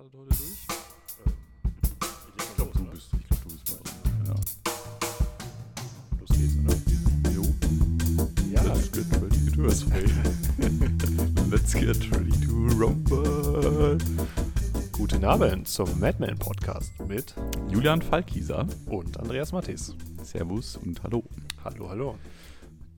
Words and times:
startet 0.00 0.18
heute 0.18 0.28
durch. 0.30 0.66
Ich 2.38 2.56
glaube, 2.56 2.72
du 2.78 2.84
bist, 2.84 3.10
ich 3.18 3.26
glaube, 3.28 3.42
du 3.44 3.50
bist 3.50 3.70
mal. 3.70 3.80
Ja. 4.26 4.34
Los 6.18 6.28
geht's, 6.30 6.56
oder? 6.64 6.76
Jo. 7.32 7.44
Ja. 8.50 8.62
Let's 8.62 8.90
get 8.92 9.04
ready 9.20 9.50
to 9.50 9.62
rumble. 9.62 11.50
Let's 11.50 11.74
get 11.74 12.10
ready 12.12 12.46
to 12.46 12.52
rumble. 12.78 13.98
Guten 14.92 15.24
Abend 15.24 15.68
zum 15.68 16.00
Madman 16.00 16.38
Podcast 16.38 16.92
mit 17.06 17.34
Julian 17.68 18.00
Falkieser. 18.00 18.66
und 18.86 19.18
Andreas 19.18 19.52
Mattis. 19.52 19.94
Servus 20.22 20.76
und 20.78 21.02
hallo. 21.02 21.24
Hallo, 21.64 21.88
hallo. 21.90 22.18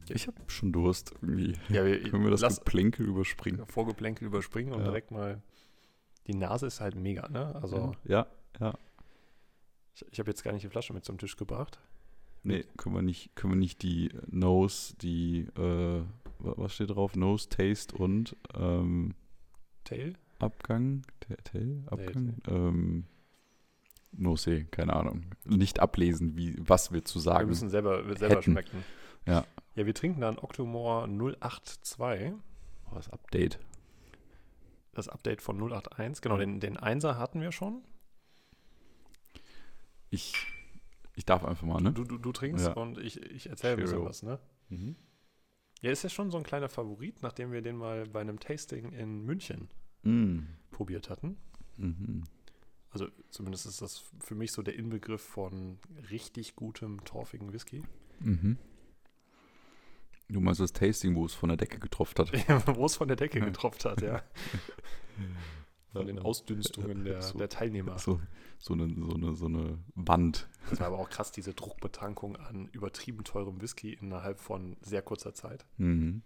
Ich 0.09 0.27
habe 0.29 0.37
schon 0.47 0.73
Durst 0.73 1.15
irgendwie. 1.21 1.55
Ja, 1.69 1.85
wir, 1.85 2.01
Können 2.03 2.25
wir 2.25 2.31
das 2.31 2.43
lass 2.43 2.59
Geplänkel 2.59 3.07
überspringen? 3.07 3.65
Vorgeplänkel 3.67 4.27
überspringen 4.27 4.73
und 4.73 4.81
Ja. 4.81 4.87
direkt 4.87 5.11
mal. 5.11 5.41
Die 6.27 6.35
Nase 6.35 6.67
ist 6.67 6.81
halt 6.81 6.95
mega, 6.95 7.29
ne? 7.29 7.55
Also, 7.61 7.93
Ja, 8.05 8.27
ja. 8.61 8.75
ich, 9.95 10.05
ich 10.13 10.19
habe 10.21 10.31
jetzt 10.31 10.43
gar 10.45 10.53
nicht 10.53 10.63
die 10.65 10.69
Flasche 10.69 10.93
mit 10.93 11.05
zum 11.05 11.19
Tisch 11.19 11.37
gebracht. 11.37 11.79
Nee, 12.45 12.65
können 12.77 12.95
wir 12.95 13.03
nicht, 13.03 13.35
können 13.37 13.53
wir 13.55 13.59
nicht 13.59 13.83
die 13.83 14.11
Nose, 14.29 14.97
die, 14.97 15.43
äh, 15.57 16.01
wa- 16.39 16.55
was 16.57 16.75
steht 16.75 16.91
drauf? 16.91 17.15
Nose, 17.17 17.49
Taste 17.49 17.97
und 17.97 18.37
ähm, 18.55 19.15
Tail? 19.85 20.15
Abgang? 20.41 21.03
Ta- 21.21 21.37
Tail? 21.45 21.83
Abgang? 21.87 22.35
Ähm, 22.49 23.05
Nose, 24.13 24.65
keine 24.67 24.95
Ahnung. 24.95 25.23
Nicht 25.45 25.79
ablesen, 25.81 26.37
wie, 26.37 26.57
was 26.59 26.93
wir 26.93 27.05
zu 27.05 27.19
Wir 27.19 27.23
sagen. 27.23 27.49
müssen 27.49 27.69
selber, 27.71 28.07
wir 28.09 28.17
selber 28.17 28.35
hätten. 28.37 28.51
schmecken. 28.53 28.85
Ja. 29.27 29.45
Ja, 29.77 29.87
wir 29.87 29.95
trinken 29.95 30.21
dann 30.21 30.39
Octomore 30.39 31.09
082. 31.09 32.33
Oh, 32.91 32.95
das 32.95 33.09
Update. 33.11 33.59
Das 34.93 35.09
Update 35.09 35.41
von 35.43 35.59
081. 35.61 36.21
Genau, 36.23 36.37
den, 36.37 36.61
den 36.61 36.77
1er 36.77 37.17
hatten 37.17 37.41
wir 37.41 37.51
schon. 37.53 37.83
Ich, 40.11 40.35
ich 41.17 41.25
darf 41.25 41.45
einfach 41.45 41.67
mal, 41.67 41.81
ne? 41.81 41.93
Du, 41.93 42.05
du, 42.05 42.19
du 42.19 42.33
trinkst 42.33 42.67
Ja. 42.67 42.73
und 42.75 42.99
ich, 42.99 43.21
ich 43.23 43.49
erzähle 43.49 43.75
ein 43.75 43.81
bisschen 43.81 44.05
was, 44.05 44.23
ne? 44.23 44.39
Mhm. 44.69 44.97
Ja, 45.81 45.91
ist 45.91 46.03
ja 46.05 46.11
schon 46.11 46.31
so 46.31 46.37
ein 46.39 46.45
kleiner 46.45 46.69
Favorit, 46.69 47.23
nachdem 47.23 47.51
wir 47.53 47.63
den 47.63 47.77
mal 47.77 48.07
bei 48.07 48.21
einem 48.21 48.39
Tasting 48.39 48.93
in 48.93 49.23
München 49.25 49.69
Mm. 50.05 50.41
probiert 50.73 51.09
hatten. 51.11 51.37
Mhm. 51.77 52.25
Also 52.91 53.07
zumindest 53.31 53.67
ist 53.67 53.81
das 53.81 54.03
für 54.19 54.35
mich 54.35 54.51
so 54.51 54.63
der 54.63 54.75
Inbegriff 54.75 55.23
von 55.23 55.79
richtig 56.11 56.57
gutem, 56.57 57.05
torfigen 57.05 57.53
Whisky. 57.53 57.83
Mhm. 58.19 58.59
Du 60.29 60.41
meinst 60.41 60.61
das 60.61 60.73
Tasting, 60.73 61.15
wo 61.15 61.27
es 61.27 61.35
von 61.35 61.49
der 61.49 61.57
Decke 61.57 61.79
getropft 61.79 62.19
hat? 62.19 62.33
Wo 62.77 62.87
es 62.87 62.97
von 62.97 63.09
der 63.09 63.17
Decke 63.17 63.41
getropft 63.41 63.85
hat, 63.85 64.01
ja. 64.03 64.23
Von 65.93 66.07
den 66.07 66.19
Ausdünstungen 66.19 67.05
der, 67.05 67.21
So. 67.21 67.37
der 67.37 67.51
Teilnehmer. 67.51 67.99
So, 67.99 68.19
so, 68.59 68.73
eine, 68.73 68.89
so, 68.89 69.15
eine, 69.15 69.35
so 69.35 69.45
eine 69.45 69.79
Wand. 69.95 70.49
Das 70.71 70.81
war 70.81 70.87
aber 70.87 70.99
auch 70.99 71.11
krass, 71.11 71.33
diese 71.33 71.53
Druckbetankung 71.53 72.37
an 72.37 72.69
übertrieben 72.69 73.25
teurem 73.25 73.61
Whisky 73.61 73.93
innerhalb 73.93 74.41
von 74.41 74.79
sehr 74.81 75.03
kurzer 75.03 75.35
Zeit. 75.35 75.67
Mhm. 75.77 76.23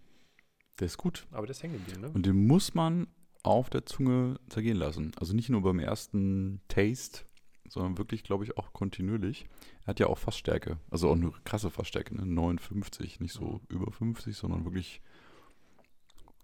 Der 0.79 0.85
ist 0.85 0.97
gut. 0.97 1.27
Aber 1.31 1.45
der 1.47 1.51
ist 1.51 1.63
hängen 1.63 1.73
geblieben, 1.73 1.99
ne? 1.99 2.11
Und 2.11 2.25
den 2.25 2.47
muss 2.47 2.75
man 2.75 3.07
auf 3.43 3.69
der 3.69 3.85
Zunge 3.85 4.39
zergehen 4.49 4.77
lassen. 4.77 5.11
Also 5.19 5.33
nicht 5.33 5.49
nur 5.49 5.61
beim 5.63 5.79
ersten 5.79 6.61
Taste, 6.69 7.25
sondern 7.69 7.97
wirklich, 7.97 8.23
glaube 8.23 8.43
ich, 8.43 8.57
auch 8.57 8.73
kontinuierlich. 8.73 9.45
Er 9.83 9.87
hat 9.87 9.99
ja 9.99 10.07
auch 10.07 10.17
Fassstärke. 10.17 10.79
Also 10.89 11.09
auch 11.09 11.15
eine 11.15 11.31
krasse 11.43 11.69
Fassstärke, 11.69 12.15
ne? 12.15 12.25
59. 12.25 13.19
Nicht 13.19 13.33
so 13.33 13.61
über 13.69 13.91
50, 13.91 14.35
sondern 14.35 14.63
wirklich 14.65 15.01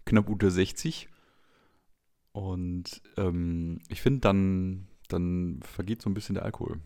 knapp 0.04 0.28
unter 0.28 0.50
60. 0.50 1.08
Und 2.32 3.00
ähm, 3.16 3.80
ich 3.88 4.02
finde, 4.02 4.20
dann, 4.20 4.88
dann 5.08 5.60
vergeht 5.62 6.02
so 6.02 6.10
ein 6.10 6.14
bisschen 6.14 6.34
der 6.34 6.44
Alkohol. 6.44 6.80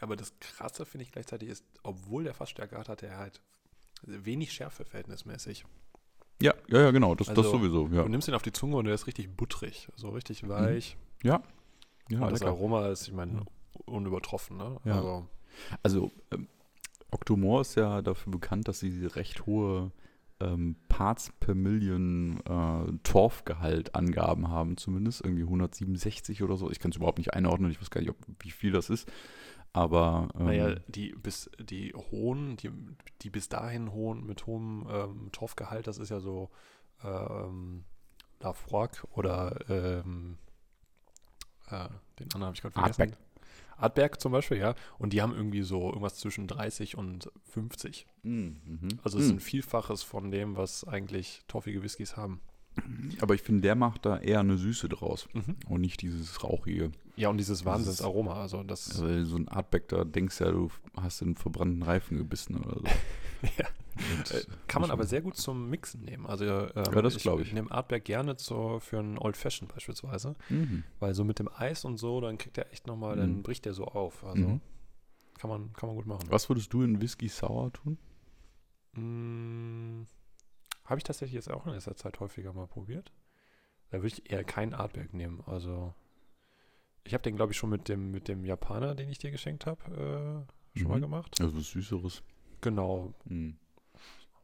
Aber 0.00 0.16
das 0.16 0.32
Krasse 0.40 0.86
finde 0.86 1.04
ich 1.04 1.12
gleichzeitig 1.12 1.48
ist, 1.50 1.64
obwohl 1.82 2.24
der 2.24 2.34
Fassstärke 2.34 2.78
hat, 2.78 2.88
hat 2.88 3.02
er 3.02 3.18
halt 3.18 3.40
wenig 4.02 4.52
Schärfe 4.52 4.84
verhältnismäßig. 4.84 5.66
Ja, 6.40 6.54
ja, 6.68 6.80
ja, 6.80 6.90
genau. 6.90 7.14
Das, 7.14 7.26
das 7.26 7.36
Also, 7.36 7.50
sowieso. 7.58 7.86
Ja, 7.88 8.02
Du 8.04 8.08
nimmst 8.08 8.26
ihn 8.26 8.34
auf 8.34 8.40
die 8.42 8.52
Zunge 8.52 8.76
und 8.76 8.86
der 8.86 8.94
ist 8.94 9.06
richtig 9.06 9.36
butterig, 9.36 9.88
so 9.96 10.08
richtig 10.08 10.48
weich. 10.48 10.96
ja 11.22 11.42
und 12.08 12.20
das 12.32 12.40
lecker. 12.40 12.52
Aroma 12.52 12.88
ist, 12.88 13.06
ich 13.06 13.12
meine, 13.14 13.34
Ja. 13.34 13.42
Unübertroffen, 13.86 14.56
ne? 14.56 14.76
Ja. 14.84 14.96
Also, 14.96 15.26
Also, 15.82 16.12
ähm, 16.32 16.48
Octomore 17.10 17.62
ist 17.62 17.74
ja 17.74 18.02
dafür 18.02 18.32
bekannt, 18.32 18.68
dass 18.68 18.80
sie 18.80 19.04
recht 19.06 19.46
hohe 19.46 19.90
ähm, 20.40 20.76
Parts 20.88 21.32
per 21.40 21.54
Million 21.54 22.40
äh, 22.46 22.92
Torfgehalt-Angaben 23.02 24.48
haben, 24.48 24.76
zumindest 24.76 25.22
irgendwie 25.24 25.42
167 25.42 26.42
oder 26.42 26.56
so. 26.56 26.70
Ich 26.70 26.78
kann 26.78 26.90
es 26.90 26.96
überhaupt 26.96 27.18
nicht 27.18 27.34
einordnen, 27.34 27.70
ich 27.70 27.80
weiß 27.80 27.90
gar 27.90 28.00
nicht, 28.00 28.10
ob, 28.10 28.16
wie 28.40 28.50
viel 28.50 28.72
das 28.72 28.90
ist. 28.90 29.10
Aber 29.72 30.28
ähm, 30.38 30.46
naja, 30.46 30.74
die 30.88 31.12
bis 31.12 31.48
die 31.60 31.92
hohen, 31.94 32.56
die, 32.56 32.70
die 33.22 33.30
bis 33.30 33.48
dahin 33.48 33.92
hohen 33.92 34.26
mit 34.26 34.46
hohem 34.46 34.86
ähm, 34.90 35.28
Torfgehalt, 35.32 35.86
das 35.86 35.98
ist 35.98 36.08
ja 36.08 36.18
so 36.18 36.50
ähm, 37.04 37.84
Lafroig 38.40 39.04
oder 39.12 39.58
ähm, 39.68 40.38
äh, 41.68 41.88
den 42.18 42.26
anderen 42.34 42.46
habe 42.46 42.54
ich 42.56 42.62
gerade 42.62 42.72
vergessen. 42.72 43.02
Artberg. 43.02 43.18
Artberg 43.80 44.20
zum 44.20 44.32
Beispiel, 44.32 44.58
ja. 44.58 44.74
Und 44.98 45.12
die 45.12 45.22
haben 45.22 45.34
irgendwie 45.34 45.62
so 45.62 45.88
irgendwas 45.88 46.16
zwischen 46.16 46.46
30 46.46 46.96
und 46.96 47.30
50. 47.50 48.06
mm, 48.22 48.30
mhm. 48.30 48.88
Also 49.02 49.18
es 49.18 49.26
ist 49.26 49.32
Mm. 49.32 49.36
ein 49.36 49.40
Vielfaches 49.40 50.02
von 50.02 50.30
dem, 50.30 50.56
was 50.56 50.84
eigentlich 50.84 51.42
torfige 51.48 51.82
Whiskys 51.82 52.16
haben. 52.16 52.40
Aber 53.20 53.34
ich 53.34 53.42
finde, 53.42 53.62
der 53.62 53.74
macht 53.74 54.06
da 54.06 54.18
eher 54.18 54.40
eine 54.40 54.56
Süße 54.56 54.88
draus 54.88 55.28
Mhm. 55.32 55.56
und 55.68 55.80
nicht 55.80 56.02
dieses 56.02 56.42
rauchige. 56.42 56.90
Ja, 57.16 57.28
und 57.28 57.36
dieses 57.38 57.64
Wahnsinnsaroma, 57.64 58.34
also 58.40 58.62
das 58.62 58.88
Also 59.00 59.24
so 59.24 59.36
ein 59.36 59.48
Artback, 59.48 59.88
da 59.88 60.04
denkst 60.04 60.38
du 60.38 60.44
ja, 60.44 60.50
du 60.52 60.70
hast 60.96 61.20
den 61.20 61.34
verbrannten 61.36 61.82
Reifen 61.82 62.16
gebissen 62.16 62.56
oder 62.56 62.76
so. 62.80 62.84
Ja. 63.58 63.66
Und, 64.18 64.30
Äh, 64.30 64.44
kann 64.68 64.80
man 64.82 64.90
aber 64.90 65.04
sehr 65.06 65.20
gut 65.22 65.36
zum 65.36 65.68
Mixen 65.70 66.02
nehmen. 66.04 66.26
Also 66.26 66.44
ähm, 66.44 66.70
Ja, 66.74 67.02
das 67.02 67.16
glaub 67.18 67.40
ich. 67.40 67.52
nehme 67.52 67.70
Artberg 67.70 68.04
gerne 68.04 68.36
zur, 68.36 68.80
für 68.80 68.98
einen 68.98 69.18
Old 69.18 69.36
Fashion 69.36 69.66
beispielsweise, 69.68 70.36
Mhm. 70.48 70.84
weil 71.00 71.14
so 71.14 71.24
mit 71.24 71.38
dem 71.38 71.48
Eis 71.54 71.84
und 71.84 71.96
so, 71.98 72.20
dann 72.20 72.38
kriegt 72.38 72.56
er 72.58 72.70
echt 72.72 72.86
nochmal, 72.86 73.16
Mhm. 73.16 73.20
dann 73.20 73.42
bricht 73.42 73.64
der 73.64 73.74
so 73.74 73.84
auf. 73.86 74.24
Also 74.24 74.42
Mhm. 74.46 74.60
kann, 75.38 75.50
man, 75.50 75.72
kann 75.74 75.88
man 75.88 75.96
gut 75.96 76.06
machen. 76.06 76.22
Was 76.30 76.48
würdest 76.48 76.72
du 76.72 76.82
in 76.82 77.00
Whisky 77.00 77.28
Sour 77.28 77.72
tun? 77.72 77.98
Mm, 78.96 80.02
Habe 80.90 80.98
ich 80.98 81.04
tatsächlich 81.04 81.34
jetzt 81.36 81.50
auch 81.50 81.66
in 81.66 81.72
letzter 81.72 81.96
Zeit 81.96 82.20
häufiger 82.20 82.52
mal 82.52 82.66
probiert. 82.66 83.12
Da 83.90 83.98
würde 83.98 84.08
ich 84.08 84.30
eher 84.30 84.44
keinen 84.44 84.74
Artberg 84.74 85.14
nehmen. 85.14 85.42
Also 85.46 85.94
ich 87.04 87.14
habe 87.14 87.22
den, 87.22 87.36
glaube 87.36 87.52
ich, 87.52 87.58
schon 87.58 87.70
mit 87.70 87.88
dem, 87.88 88.10
mit 88.10 88.28
dem 88.28 88.44
Japaner, 88.44 88.94
den 88.94 89.08
ich 89.08 89.18
dir 89.18 89.30
geschenkt 89.30 89.66
habe, 89.66 90.46
äh, 90.74 90.78
schon 90.78 90.88
mal 90.88 90.98
Mhm. 90.98 91.02
gemacht. 91.02 91.40
Also 91.40 91.56
was 91.56 91.70
Süßeres. 91.70 92.22
Genau. 92.60 93.14
Mhm. 93.24 93.56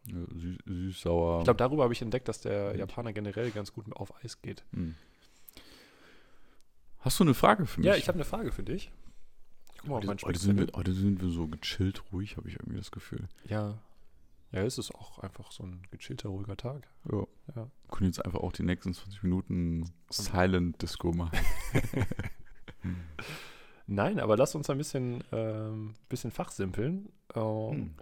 Ja, 0.06 0.18
süß, 0.34 0.58
süß, 0.66 1.00
sauer. 1.00 1.38
Ich 1.40 1.44
glaube, 1.44 1.58
darüber 1.58 1.82
habe 1.82 1.92
ich 1.92 2.00
entdeckt, 2.00 2.28
dass 2.28 2.40
der. 2.40 2.76
Japaner 2.76 3.12
generell 3.12 3.50
ganz 3.50 3.72
gut 3.72 3.84
auf 3.94 4.14
Eis 4.24 4.40
geht. 4.40 4.64
Mhm. 4.70 4.94
Hast 7.00 7.18
du 7.20 7.24
eine 7.24 7.34
Frage 7.34 7.66
für 7.66 7.80
mich? 7.80 7.86
Ja, 7.86 7.96
ich 7.96 8.08
habe 8.08 8.16
eine 8.16 8.24
Frage 8.24 8.52
für 8.52 8.62
dich. 8.62 8.90
Ich 9.74 9.80
guck 9.80 9.90
mal 9.90 9.96
heute, 9.96 10.06
meinen 10.06 10.18
heute, 10.22 10.38
sind 10.38 10.58
wir, 10.58 10.68
heute 10.74 10.92
sind 10.92 11.20
wir 11.20 11.28
so 11.30 11.46
gechillt 11.48 12.02
ruhig, 12.12 12.36
habe 12.36 12.48
ich 12.48 12.54
irgendwie 12.54 12.78
das 12.78 12.90
Gefühl. 12.90 13.28
Ja. 13.46 13.78
Ja, 14.52 14.62
es 14.62 14.78
ist 14.78 14.94
auch 14.94 15.18
einfach 15.18 15.50
so 15.52 15.64
ein 15.64 15.82
gechillter, 15.90 16.28
ruhiger 16.28 16.56
Tag. 16.56 16.88
Ja. 17.10 17.18
Ja. 17.54 17.54
Wir 17.56 17.70
können 17.90 18.06
jetzt 18.06 18.24
einfach 18.24 18.40
auch 18.40 18.52
die 18.52 18.62
nächsten 18.62 18.94
20 18.94 19.22
Minuten 19.22 19.90
Silent 20.10 20.80
Disco 20.80 21.12
machen. 21.12 21.38
Nein, 23.86 24.18
aber 24.18 24.36
lass 24.36 24.54
uns 24.54 24.68
ein 24.70 24.78
bisschen, 24.78 25.22
ähm, 25.32 25.94
bisschen 26.08 26.30
fachsimpeln. 26.30 27.08
Äh, 27.34 27.40
Hm. 27.40 27.94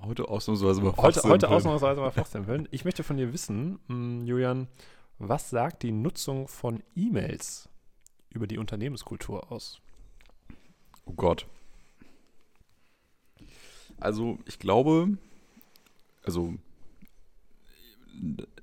Heute 0.00 0.28
ausnahmsweise 0.28 0.82
mal 0.82 0.90
Heute, 0.96 1.00
heute 1.02 1.20
fachsimpeln. 1.22 1.52
ausnahmsweise 1.52 2.00
mal 2.00 2.10
fachsimpeln. 2.12 2.68
Ich 2.72 2.84
möchte 2.84 3.02
von 3.04 3.16
dir 3.16 3.32
wissen, 3.32 3.78
mh, 3.88 4.24
Julian, 4.24 4.68
was 5.18 5.50
sagt 5.50 5.82
die 5.82 5.92
Nutzung 5.92 6.46
von 6.48 6.82
E-Mails 6.94 7.68
über 8.30 8.46
die 8.46 8.58
Unternehmenskultur 8.58 9.50
aus? 9.52 9.80
Oh 11.06 11.12
Gott. 11.12 11.46
Also, 13.98 14.38
ich 14.46 14.58
glaube, 14.58 15.16
also, 16.24 16.54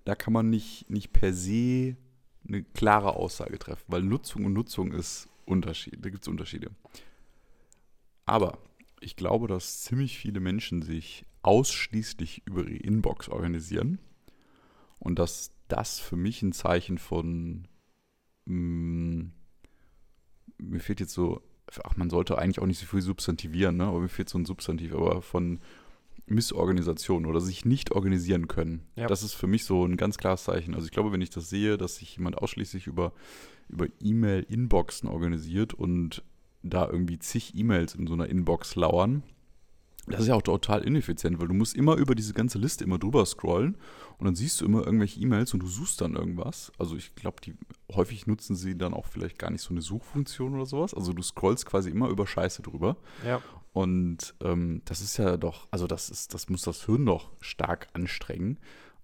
da 0.05 0.15
kann 0.15 0.33
man 0.33 0.49
nicht, 0.49 0.89
nicht 0.89 1.13
per 1.13 1.33
se 1.33 1.95
eine 2.47 2.63
klare 2.63 3.15
Aussage 3.15 3.59
treffen, 3.59 3.85
weil 3.87 4.01
Nutzung 4.01 4.45
und 4.45 4.53
Nutzung 4.53 4.91
ist 4.91 5.29
Unterschied, 5.45 6.03
da 6.03 6.09
gibt 6.09 6.23
es 6.23 6.27
Unterschiede. 6.27 6.71
Aber 8.25 8.59
ich 8.99 9.15
glaube, 9.15 9.47
dass 9.47 9.81
ziemlich 9.81 10.17
viele 10.17 10.39
Menschen 10.39 10.81
sich 10.81 11.25
ausschließlich 11.43 12.43
über 12.45 12.61
ihre 12.61 12.77
Inbox 12.77 13.29
organisieren 13.29 13.99
und 14.99 15.19
dass 15.19 15.51
das 15.67 15.99
für 15.99 16.15
mich 16.15 16.41
ein 16.41 16.53
Zeichen 16.53 16.97
von, 16.97 17.67
mh, 18.45 19.31
mir 20.59 20.79
fehlt 20.79 20.99
jetzt 20.99 21.13
so 21.13 21.41
ach, 21.83 21.95
man 21.95 22.09
sollte 22.09 22.37
eigentlich 22.37 22.59
auch 22.59 22.65
nicht 22.65 22.79
so 22.79 22.85
viel 22.85 23.01
substantivieren, 23.01 23.77
ne? 23.77 23.85
aber 23.85 23.99
mir 23.99 24.09
fehlt 24.09 24.29
so 24.29 24.37
ein 24.37 24.45
Substantiv, 24.45 24.93
aber 24.93 25.21
von 25.21 25.59
Missorganisation 26.25 27.25
oder 27.25 27.41
sich 27.41 27.65
nicht 27.65 27.91
organisieren 27.91 28.47
können. 28.47 28.87
Ja. 28.95 29.07
Das 29.07 29.23
ist 29.23 29.33
für 29.33 29.47
mich 29.47 29.65
so 29.65 29.85
ein 29.85 29.97
ganz 29.97 30.17
klares 30.17 30.43
Zeichen. 30.43 30.73
Also 30.73 30.85
ich 30.85 30.91
glaube, 30.91 31.11
wenn 31.11 31.21
ich 31.21 31.29
das 31.29 31.49
sehe, 31.49 31.77
dass 31.77 31.97
sich 31.97 32.15
jemand 32.17 32.37
ausschließlich 32.37 32.87
über, 32.87 33.13
über 33.69 33.87
E-Mail-Inboxen 34.01 35.09
organisiert 35.09 35.73
und 35.73 36.23
da 36.63 36.87
irgendwie 36.87 37.19
zig 37.19 37.55
E-Mails 37.55 37.95
in 37.95 38.07
so 38.07 38.13
einer 38.13 38.29
Inbox 38.29 38.75
lauern, 38.75 39.23
das 40.07 40.21
ist 40.21 40.27
ja 40.27 40.35
auch 40.35 40.41
total 40.41 40.83
ineffizient, 40.83 41.39
weil 41.39 41.47
du 41.47 41.53
musst 41.53 41.75
immer 41.75 41.95
über 41.95 42.15
diese 42.15 42.33
ganze 42.33 42.57
Liste 42.57 42.83
immer 42.83 42.97
drüber 42.97 43.25
scrollen 43.25 43.77
und 44.17 44.25
dann 44.25 44.35
siehst 44.35 44.59
du 44.59 44.65
immer 44.65 44.83
irgendwelche 44.85 45.19
E-Mails 45.19 45.53
und 45.53 45.61
du 45.61 45.67
suchst 45.67 46.01
dann 46.01 46.15
irgendwas. 46.15 46.71
Also 46.77 46.95
ich 46.95 47.13
glaube, 47.15 47.37
die 47.43 47.55
häufig 47.93 48.25
nutzen 48.25 48.55
sie 48.55 48.77
dann 48.77 48.93
auch 48.93 49.05
vielleicht 49.05 49.37
gar 49.37 49.51
nicht 49.51 49.61
so 49.61 49.69
eine 49.69 49.81
Suchfunktion 49.81 50.55
oder 50.55 50.65
sowas. 50.65 50.93
Also 50.93 51.13
du 51.13 51.21
scrollst 51.21 51.65
quasi 51.65 51.91
immer 51.91 52.09
über 52.09 52.25
Scheiße 52.25 52.61
drüber. 52.61 52.97
Ja. 53.25 53.41
Und 53.73 54.33
ähm, 54.41 54.81
das 54.85 55.01
ist 55.01 55.17
ja 55.17 55.37
doch, 55.37 55.67
also 55.71 55.87
das 55.87 56.09
ist, 56.09 56.33
das 56.33 56.49
muss 56.49 56.63
das 56.63 56.85
Hirn 56.85 57.05
doch 57.05 57.29
stark 57.39 57.87
anstrengen. 57.93 58.59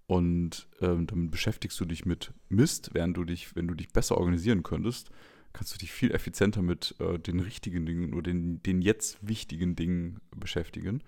Und 0.07 0.67
ähm, 0.81 1.05
damit 1.05 1.31
beschäftigst 1.31 1.79
du 1.79 1.85
dich 1.85 2.05
mit 2.05 2.33
Mist, 2.49 2.91
während 2.93 3.17
du 3.17 3.23
dich, 3.23 3.55
wenn 3.55 3.67
du 3.67 3.75
dich 3.75 3.89
besser 3.89 4.17
organisieren 4.17 4.63
könntest, 4.63 5.11
kannst 5.57 5.73
du 5.73 5.79
dich 5.79 5.91
viel 5.91 6.11
effizienter 6.11 6.61
mit 6.61 6.93
äh, 6.99 7.17
den 7.17 7.39
richtigen 7.39 7.87
Dingen 7.87 8.13
oder 8.13 8.31
den, 8.31 8.61
den 8.61 8.83
jetzt 8.83 9.17
wichtigen 9.27 9.75
Dingen 9.75 10.19
beschäftigen. 10.35 11.01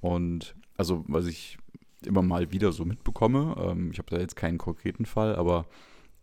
Und 0.00 0.56
also, 0.76 1.04
was 1.06 1.26
ich 1.26 1.58
immer 2.04 2.20
mal 2.20 2.50
wieder 2.50 2.72
so 2.72 2.84
mitbekomme, 2.84 3.54
ähm, 3.56 3.92
ich 3.92 3.98
habe 3.98 4.10
da 4.10 4.18
jetzt 4.18 4.34
keinen 4.34 4.58
konkreten 4.58 5.06
Fall, 5.06 5.36
aber 5.36 5.66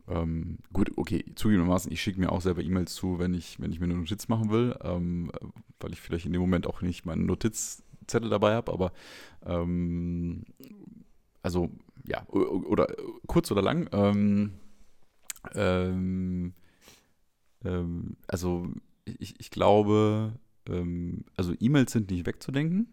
ähm, 0.09 0.57
gut, 0.73 0.91
okay, 0.97 1.23
zugegebenermaßen, 1.35 1.89
ich 1.93 2.01
schicke 2.01 2.19
mir 2.19 2.33
auch 2.33 2.41
selber 2.41 2.61
E-Mails 2.61 2.93
zu, 2.93 3.19
wenn 3.19 3.33
ich, 3.33 3.57
wenn 3.61 3.71
ich 3.71 3.79
mir 3.79 3.85
eine 3.85 3.95
Notiz 3.95 4.27
machen 4.27 4.51
will, 4.51 4.75
ähm, 4.83 5.31
weil 5.79 5.93
ich 5.93 6.01
vielleicht 6.01 6.25
in 6.25 6.33
dem 6.33 6.41
Moment 6.41 6.67
auch 6.67 6.81
nicht 6.81 7.05
meinen 7.05 7.25
Notizzettel 7.25 8.29
dabei 8.29 8.53
habe, 8.53 8.73
aber 8.73 8.91
ähm, 9.45 10.43
also 11.41 11.71
ja, 12.05 12.27
oder 12.27 12.87
kurz 13.27 13.49
oder 13.49 13.61
lang, 13.61 13.87
ähm, 17.63 18.17
also 18.27 18.67
ich, 19.05 19.39
ich 19.39 19.51
glaube, 19.51 20.33
ähm, 20.67 21.25
also 21.35 21.53
E-Mails 21.59 21.91
sind 21.91 22.11
nicht 22.11 22.25
wegzudenken, 22.25 22.87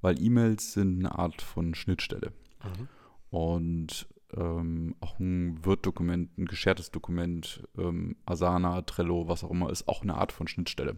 weil 0.00 0.20
E-Mails 0.20 0.72
sind 0.72 0.98
eine 0.98 1.18
Art 1.18 1.42
von 1.42 1.74
Schnittstelle. 1.74 2.32
Mhm. 2.62 2.88
Und 3.30 4.08
ähm, 4.36 4.94
auch 5.00 5.18
ein 5.18 5.64
Word-Dokument, 5.64 6.36
ein 6.38 6.46
geschertes 6.46 6.90
Dokument, 6.90 7.62
ähm, 7.76 8.16
Asana, 8.26 8.82
Trello, 8.82 9.28
was 9.28 9.44
auch 9.44 9.50
immer, 9.50 9.70
ist 9.70 9.88
auch 9.88 10.02
eine 10.02 10.14
Art 10.14 10.32
von 10.32 10.48
Schnittstelle. 10.48 10.96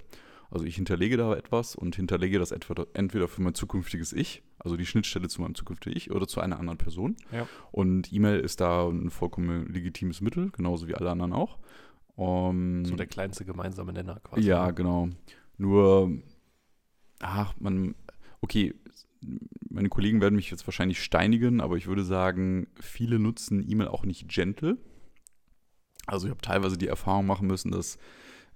Also 0.51 0.65
ich 0.67 0.75
hinterlege 0.75 1.17
da 1.17 1.37
etwas 1.37 1.77
und 1.77 1.95
hinterlege 1.95 2.41
das 2.41 2.51
entweder 2.51 3.29
für 3.29 3.43
mein 3.43 3.55
zukünftiges 3.55 4.13
Ich, 4.13 4.43
also 4.59 4.77
die 4.77 4.87
Schnittstelle 4.87 5.29
zu 5.29 5.43
meinem 5.43 5.55
zukünftigen 5.55 5.97
Ich 5.97 6.11
oder 6.11 6.27
zu 6.27 6.41
einer 6.41 6.59
anderen 6.59 6.79
Person. 6.79 7.17
Ja. 7.31 7.47
Und 7.71 8.13
E-Mail 8.13 8.41
ist 8.41 8.61
da 8.61 8.89
ein 8.89 9.11
vollkommen 9.11 9.73
legitimes 9.73 10.21
Mittel, 10.21 10.51
genauso 10.51 10.89
wie 10.89 10.97
alle 10.97 11.11
anderen 11.11 11.33
auch. 11.33 11.59
Um, 12.21 12.85
So 12.85 12.97
der 12.97 13.07
kleinste 13.07 13.47
gemeinsame 13.47 13.95
Nenner 13.95 14.21
quasi. 14.21 14.47
ja, 14.47 14.71
genau. 14.73 15.09
Nur, 15.57 16.19
ach, 17.21 17.55
man, 17.59 17.95
okay, 18.43 18.75
meine 19.71 19.89
Kollegen 19.89 20.21
werden 20.21 20.37
mich 20.37 20.51
jetzt 20.51 20.67
wahrscheinlich 20.67 21.03
steinigen, 21.03 21.61
aber 21.63 21.77
ich 21.77 21.87
würde 21.87 22.05
sagen, 22.05 22.67
viele 22.79 23.19
nutzen 23.19 23.65
E-Mail 23.67 23.89
auch 23.89 24.05
nicht 24.05 24.29
gentle. 24.29 24.77
Also 26.07 26.27
ich 26.27 26.31
habe 26.31 26.43
teilweise 26.43 26.77
die 26.77 26.89
Erfahrung 26.89 27.25
machen 27.25 27.47
müssen, 27.47 27.71
dass 27.71 27.99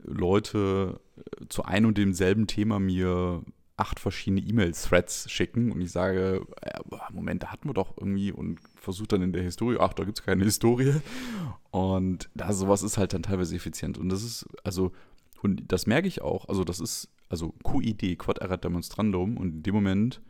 Leute 0.03 1.01
zu 1.49 1.65
einem 1.65 1.89
und 1.89 1.99
demselben 1.99 2.47
Thema 2.47 2.79
mir 2.79 3.43
acht 3.77 3.99
verschiedene 3.99 4.41
E-Mail-Threads 4.41 5.31
schicken 5.31 5.73
und 5.73 5.81
ich 5.81 5.91
sage, 5.91 6.47
äh, 6.63 6.81
Moment, 7.13 7.43
da 7.43 7.49
hatten 7.49 7.69
wir 7.69 7.75
doch 7.75 7.97
irgendwie 7.97 8.31
und 8.31 8.61
versuche 8.77 9.09
dann 9.09 9.23
in 9.23 9.33
der 9.33 9.43
Historie, 9.43 9.79
ach, 9.81 9.95
da 9.95 10.05
gibt 10.05 10.19
es 10.19 10.25
keine 10.25 10.45
Historie. 10.45 10.95
Und 11.71 12.31
da 12.35 12.53
sowas 12.53 12.83
ist 12.83 12.99
halt 12.99 13.15
dann 13.15 13.25
teilweise 13.25 13.57
effizient. 13.57 13.99
Und 13.99 14.09
das 14.11 14.23
ist, 14.23 14.47
also, 14.63 14.93
und 15.43 15.65
das 15.73 15.87
merke 15.87 16.07
ich 16.07 16.23
auch, 16.23 16.49
also 16.49 16.63
das 16.63 16.79
ist, 16.79 17.09
also 17.29 17.53
QID, 17.65 18.17
Quad 18.19 18.39
Erat 18.39 18.63
Demonstrandum, 18.63 19.37
und 19.37 19.55
in 19.55 19.63
dem 19.65 19.75
Moment 19.75 20.21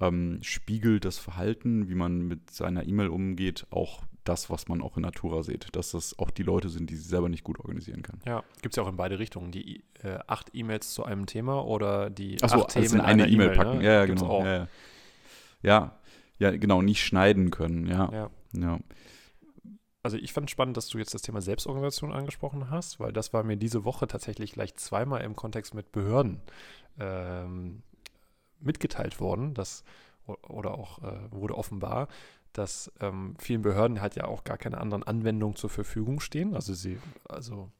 ähm, 0.00 0.38
spiegelt 0.42 1.04
das 1.04 1.18
Verhalten, 1.18 1.88
wie 1.88 1.94
man 1.94 2.22
mit 2.22 2.50
seiner 2.50 2.86
E-Mail 2.86 3.08
umgeht, 3.08 3.66
auch 3.70 4.04
das, 4.28 4.50
was 4.50 4.68
man 4.68 4.82
auch 4.82 4.96
in 4.96 5.02
Natura 5.02 5.42
sieht. 5.42 5.74
Dass 5.74 5.92
das 5.92 6.18
auch 6.18 6.30
die 6.30 6.42
Leute 6.42 6.68
sind, 6.68 6.90
die 6.90 6.96
sich 6.96 7.06
selber 7.08 7.28
nicht 7.28 7.44
gut 7.44 7.58
organisieren 7.58 8.02
können. 8.02 8.20
Ja, 8.26 8.42
gibt 8.62 8.74
es 8.74 8.76
ja 8.76 8.82
auch 8.82 8.88
in 8.88 8.96
beide 8.96 9.18
Richtungen. 9.18 9.50
Die 9.52 9.84
äh, 10.02 10.18
acht 10.26 10.50
E-Mails 10.54 10.92
zu 10.92 11.04
einem 11.04 11.26
Thema 11.26 11.64
oder 11.64 12.10
die 12.10 12.42
Achso, 12.42 12.62
acht 12.64 12.76
alles 12.76 12.90
Themen 12.90 13.00
in 13.00 13.06
eine 13.06 13.28
E-Mail 13.28 13.50
packen. 13.50 13.78
ne? 13.78 13.84
Ja, 13.84 13.92
ja, 13.92 14.06
genau. 14.06 14.44
Ja, 14.44 14.56
ja. 14.56 14.68
ja, 15.62 15.98
ja, 16.38 16.56
genau, 16.56 16.82
nicht 16.82 17.04
schneiden 17.04 17.50
können. 17.50 17.86
Ja, 17.86 18.10
Ja. 18.12 18.30
ja. 18.52 18.78
Also 20.02 20.18
ich 20.18 20.32
fand 20.32 20.48
spannend, 20.50 20.76
dass 20.76 20.86
du 20.88 20.98
jetzt 20.98 21.14
das 21.14 21.22
Thema 21.22 21.40
Selbstorganisation 21.40 22.12
angesprochen 22.12 22.70
hast, 22.70 23.00
weil 23.00 23.12
das 23.12 23.32
war 23.32 23.42
mir 23.42 23.56
diese 23.56 23.84
Woche 23.84 24.06
tatsächlich 24.06 24.52
gleich 24.52 24.76
zweimal 24.76 25.22
im 25.22 25.34
Kontext 25.34 25.74
mit 25.74 25.90
Behörden 25.90 26.40
ähm, 27.00 27.82
mitgeteilt 28.60 29.18
worden, 29.18 29.52
dass 29.54 29.82
oder 30.48 30.74
auch 30.74 31.02
äh, 31.02 31.32
wurde 31.32 31.56
offenbar, 31.56 32.06
dass 32.58 32.90
ähm, 33.00 33.34
vielen 33.38 33.62
Behörden 33.62 34.00
halt 34.00 34.16
ja 34.16 34.24
auch 34.24 34.44
gar 34.44 34.56
keine 34.58 34.78
anderen 34.78 35.02
Anwendungen 35.02 35.56
zur 35.56 35.70
Verfügung 35.70 36.20
stehen. 36.20 36.54
Also 36.54 36.72
sie, 36.74 36.98
also 37.28 37.70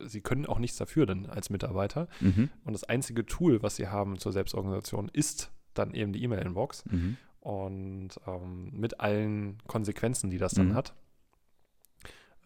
äh, 0.00 0.06
sie 0.06 0.20
können 0.20 0.46
auch 0.46 0.58
nichts 0.58 0.76
dafür 0.76 1.06
denn 1.06 1.26
als 1.30 1.48
Mitarbeiter. 1.50 2.08
Mhm. 2.20 2.50
Und 2.64 2.72
das 2.74 2.84
einzige 2.84 3.24
Tool, 3.24 3.62
was 3.62 3.76
sie 3.76 3.88
haben 3.88 4.18
zur 4.18 4.32
Selbstorganisation, 4.32 5.08
ist 5.12 5.50
dann 5.74 5.94
eben 5.94 6.12
die 6.12 6.22
E-Mail-Inbox 6.22 6.84
Mhm. 6.86 7.16
und 7.40 8.10
ähm, 8.26 8.70
mit 8.72 9.00
allen 9.00 9.56
Konsequenzen, 9.66 10.30
die 10.30 10.38
das 10.38 10.52
dann 10.52 10.68
Mhm. 10.68 10.74
hat. 10.74 10.94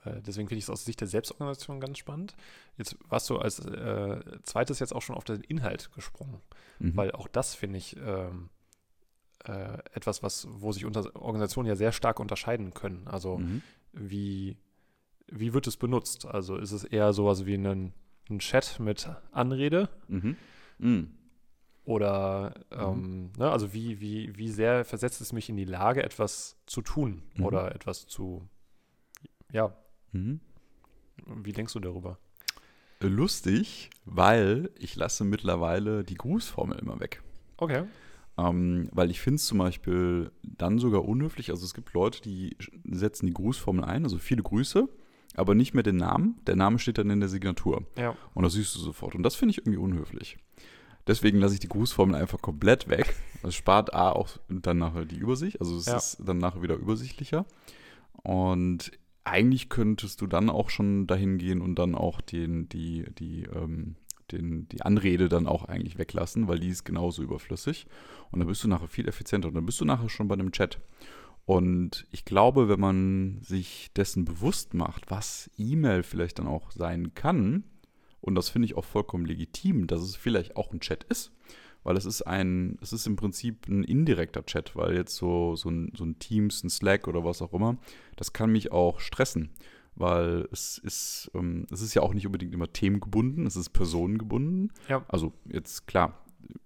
Äh, 0.05 0.23
Deswegen 0.23 0.49
finde 0.49 0.59
ich 0.59 0.65
es 0.65 0.71
aus 0.71 0.85
Sicht 0.85 1.01
der 1.01 1.09
Selbstorganisation 1.09 1.81
ganz 1.81 1.99
spannend. 1.99 2.37
Jetzt 2.77 2.97
warst 3.09 3.29
du 3.31 3.39
als 3.39 3.59
äh, 3.59 4.21
zweites 4.45 4.79
jetzt 4.79 4.95
auch 4.95 5.03
schon 5.03 5.17
auf 5.17 5.25
den 5.25 5.41
Inhalt 5.43 5.91
gesprungen, 5.93 6.41
Mhm. 6.79 6.97
weil 6.97 7.11
auch 7.13 7.27
das 7.29 7.55
finde 7.57 7.79
ich 7.79 7.97
ähm, 7.97 8.49
äh, 9.45 9.79
etwas, 9.93 10.23
was, 10.23 10.47
wo 10.51 10.73
sich 10.73 10.85
unter 10.85 11.15
Organisationen 11.17 11.69
ja 11.69 11.77
sehr 11.77 11.93
stark 11.93 12.21
unterscheiden 12.21 12.75
können. 12.75 13.07
Also 13.07 13.39
Mhm. 13.39 13.63
wie, 13.93 14.57
wie 15.29 15.53
wird 15.55 15.67
es 15.67 15.77
benutzt? 15.77 16.27
Also 16.27 16.57
ist 16.57 16.73
es 16.73 16.85
eher 16.85 17.13
sowas 17.13 17.47
wie 17.47 17.55
ein, 17.55 17.93
ein 18.31 18.39
Chat 18.39 18.79
mit 18.81 19.09
Anrede 19.33 19.89
Mhm. 20.09 20.37
Mhm. 20.79 21.11
oder 21.85 22.55
ähm, 22.73 23.33
ne, 23.39 23.51
also 23.51 23.73
wie, 23.73 24.01
wie, 24.01 24.37
wie 24.37 24.49
sehr 24.51 24.85
versetzt 24.85 25.21
es 25.21 25.33
mich 25.33 25.49
in 25.49 25.57
die 25.57 25.65
Lage, 25.65 26.03
etwas 26.03 26.57
zu 26.67 26.83
tun 26.83 27.23
Mhm. 27.37 27.45
oder 27.45 27.75
etwas 27.75 28.07
zu, 28.07 28.49
ja, 29.53 29.77
Mhm. 30.13 30.41
wie 31.27 31.53
denkst 31.53 31.73
du 31.73 31.81
darüber? 31.81 32.19
Lustig, 33.01 33.91
weil 34.07 34.71
ich 34.79 34.97
lasse 34.97 35.23
mittlerweile 35.25 36.03
die 36.03 36.15
Grußformel 36.15 36.79
immer 36.79 36.99
weg. 36.99 37.23
Okay. 37.59 37.85
Ähm, 38.39 38.89
weil 38.93 39.11
ich 39.11 39.21
finde 39.21 39.37
es 39.37 39.47
zum 39.47 39.59
Beispiel 39.59 40.31
dann 40.43 40.79
sogar 40.79 41.05
unhöflich. 41.07 41.51
Also 41.51 41.65
es 41.65 41.73
gibt 41.75 41.95
Leute, 41.95 42.21
die 42.21 42.57
setzen 42.85 43.27
die 43.27 43.33
Grußformel 43.33 43.85
ein, 43.85 44.05
also 44.05 44.19
viele 44.19 44.43
Grüße, 44.43 44.89
aber 45.37 45.55
nicht 45.55 45.73
mehr 45.75 45.83
den 45.83 45.97
Namen. 45.97 46.39
Der 46.47 46.57
Name 46.57 46.79
steht 46.79 46.99
dann 46.99 47.09
in 47.11 47.21
der 47.21 47.29
Signatur. 47.31 47.87
Ja. 47.97 48.15
Und 48.35 48.43
das 48.45 48.53
siehst 48.53 48.75
du 48.75 48.81
sofort. 48.81 49.15
Und 49.15 49.23
das 49.23 49.37
finde 49.37 49.53
ich 49.53 49.59
irgendwie 49.59 49.79
unhöflich. 49.79 50.37
Deswegen 51.07 51.39
lasse 51.39 51.55
ich 51.55 51.61
die 51.61 51.69
Grußformel 51.69 52.17
einfach 52.17 52.43
komplett 52.43 52.89
weg. 52.89 53.15
Das 53.43 53.55
spart 53.55 53.95
A 53.95 54.11
auch 54.11 54.29
dann 54.49 54.79
nachher 54.79 55.05
die 55.05 55.17
Übersicht. 55.19 55.61
Also 55.61 55.77
es 55.77 55.87
Ja. 55.87 55.97
ist 55.97 56.19
dann 56.25 56.39
nachher 56.39 56.63
wieder 56.63 56.75
übersichtlicher. 56.77 57.47
Und 58.23 58.91
eigentlich 59.25 59.69
könntest 59.69 60.21
du 60.21 60.27
dann 60.27 60.51
auch 60.51 60.69
schon 60.71 61.07
dahin 61.07 61.39
gehen 61.39 61.61
und 61.61 61.77
dann 61.77 61.95
auch 61.95 62.21
den, 62.21 62.69
die, 62.69 63.05
die, 63.19 63.43
ähm, 63.45 63.97
den, 64.33 64.69
die 64.69 64.83
Anrede 64.83 65.29
dann 65.29 65.47
auch 65.47 65.65
eigentlich 65.65 65.99
weglassen, 65.99 66.49
weil 66.49 66.59
die 66.59 66.69
ist 66.69 66.85
genauso 66.85 67.23
überflüssig. 67.23 67.87
Und 68.31 68.41
dann 68.41 68.49
bist 68.49 68.63
du 68.65 68.69
nachher 68.69 68.89
viel 68.89 69.09
effizienter. 69.09 69.49
Und 69.49 69.55
dann 69.55 69.67
bist 69.67 69.81
du 69.81 69.85
nachher 69.85 70.09
schon 70.09 70.29
bei 70.29 70.35
einem 70.35 70.53
Chat. 70.53 70.81
Und 71.45 72.07
ich 72.11 72.25
glaube, 72.25 72.69
wenn 72.69 72.81
man 72.81 73.39
sich 73.41 73.91
dessen 73.95 74.25
bewusst 74.25 74.75
macht, 74.75 75.11
was 75.11 75.49
E-Mail 75.57 76.03
vielleicht 76.03 76.41
dann 76.41 76.49
auch 76.49 76.73
sein 76.73 77.15
kann, 77.15 77.65
und 78.21 78.35
das 78.35 78.49
finde 78.49 78.67
ich 78.67 78.77
auch 78.77 78.85
vollkommen 78.85 79.25
legitim, 79.25 79.87
dass 79.87 80.03
es 80.03 80.17
vielleicht 80.17 80.57
auch 80.57 80.73
ein 80.73 80.81
Chat 80.81 81.05
ist, 81.05 81.33
weil 81.85 81.97
es 81.97 82.05
ist 82.05 82.23
ein, 82.23 82.77
es 82.83 82.93
ist 82.93 83.07
im 83.07 83.15
Prinzip 83.15 83.69
ein 83.69 83.85
indirekter 83.85 84.45
Chat, 84.45 84.75
weil 84.75 84.97
jetzt 84.97 85.15
so, 85.15 85.55
so, 85.55 85.71
ein, 85.71 85.93
so 85.97 86.05
ein 86.05 86.19
Teams, 86.19 86.65
ein 86.65 86.71
Slack 86.71 87.07
oder 87.07 87.25
was 87.25 87.41
auch 87.41 87.53
immer, 87.53 87.77
das 88.17 88.33
kann 88.33 88.51
mich 88.51 88.73
auch 88.73 88.99
stressen, 88.99 89.51
weil 89.97 90.47
es 90.53 90.79
ist, 90.79 91.31
ähm, 91.35 91.67
es 91.71 91.81
ist 91.81 91.95
ja 91.95 92.03
auch 92.03 92.15
nicht 92.15 92.27
unbedingt 92.27 92.55
immer 92.55 92.73
themengebunden, 92.73 93.47
es 93.47 93.57
ist 93.57 93.71
personengebunden. 93.71 94.73
Ja. 94.89 95.05
Also 95.09 95.33
jetzt 95.47 95.87
klar, 95.87 96.25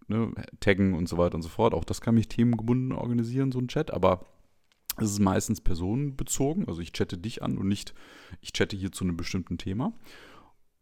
ne, 0.09 0.33
taggen 0.61 0.95
und 0.95 1.09
so 1.09 1.17
weiter 1.17 1.37
und 1.37 1.43
so 1.43 1.49
fort, 1.49 1.73
auch 1.75 1.85
das 1.85 2.01
kann 2.01 2.15
mich 2.17 2.29
themengebunden 2.29 2.93
organisieren, 2.93 3.53
so 3.53 3.59
ein 3.59 3.69
Chat, 3.69 3.93
aber 3.93 4.27
es 4.97 5.11
ist 5.13 5.21
meistens 5.21 5.61
personenbezogen, 5.61 6.69
also 6.69 6.81
ich 6.83 6.93
chatte 6.93 7.17
dich 7.17 7.43
an 7.43 7.57
und 7.57 7.69
nicht, 7.69 7.95
ich 8.41 8.53
chatte 8.53 8.77
hier 8.77 8.93
zu 8.93 9.05
einem 9.05 9.17
bestimmten 9.17 9.57
Thema. 9.57 9.93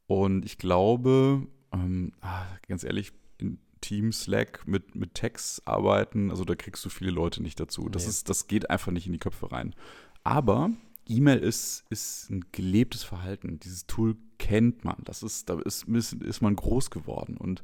Und 0.06 0.44
ich 0.46 0.56
glaube, 0.58 1.46
ähm, 1.72 2.12
ah, 2.22 2.46
ganz 2.66 2.82
ehrlich, 2.82 3.12
in 3.36 3.58
Team, 3.82 4.10
Slack 4.10 4.66
mit, 4.66 4.94
mit 4.96 5.14
Text 5.14 5.68
arbeiten, 5.68 6.30
also 6.30 6.44
da 6.44 6.54
kriegst 6.56 6.84
du 6.84 6.88
viele 6.88 7.10
Leute 7.10 7.42
nicht 7.42 7.60
dazu. 7.60 7.88
Das, 7.90 8.04
Nee. 8.04 8.08
ist, 8.08 8.28
das 8.30 8.46
geht 8.48 8.70
einfach 8.70 8.90
nicht 8.90 9.06
in 9.06 9.12
die 9.12 9.18
Köpfe 9.18 9.52
rein. 9.52 9.74
Aber 10.24 10.70
E-Mail 11.08 11.38
ist, 11.38 11.84
ist 11.90 12.30
ein 12.30 12.44
gelebtes 12.52 13.02
Verhalten. 13.02 13.58
Dieses 13.60 13.86
Tool 13.86 14.16
kennt 14.38 14.84
man. 14.84 14.96
Das 15.04 15.22
ist, 15.22 15.48
da 15.48 15.60
ist, 15.60 15.84
ist 15.88 16.40
man 16.40 16.56
groß 16.56 16.90
geworden. 16.90 17.36
Und 17.36 17.62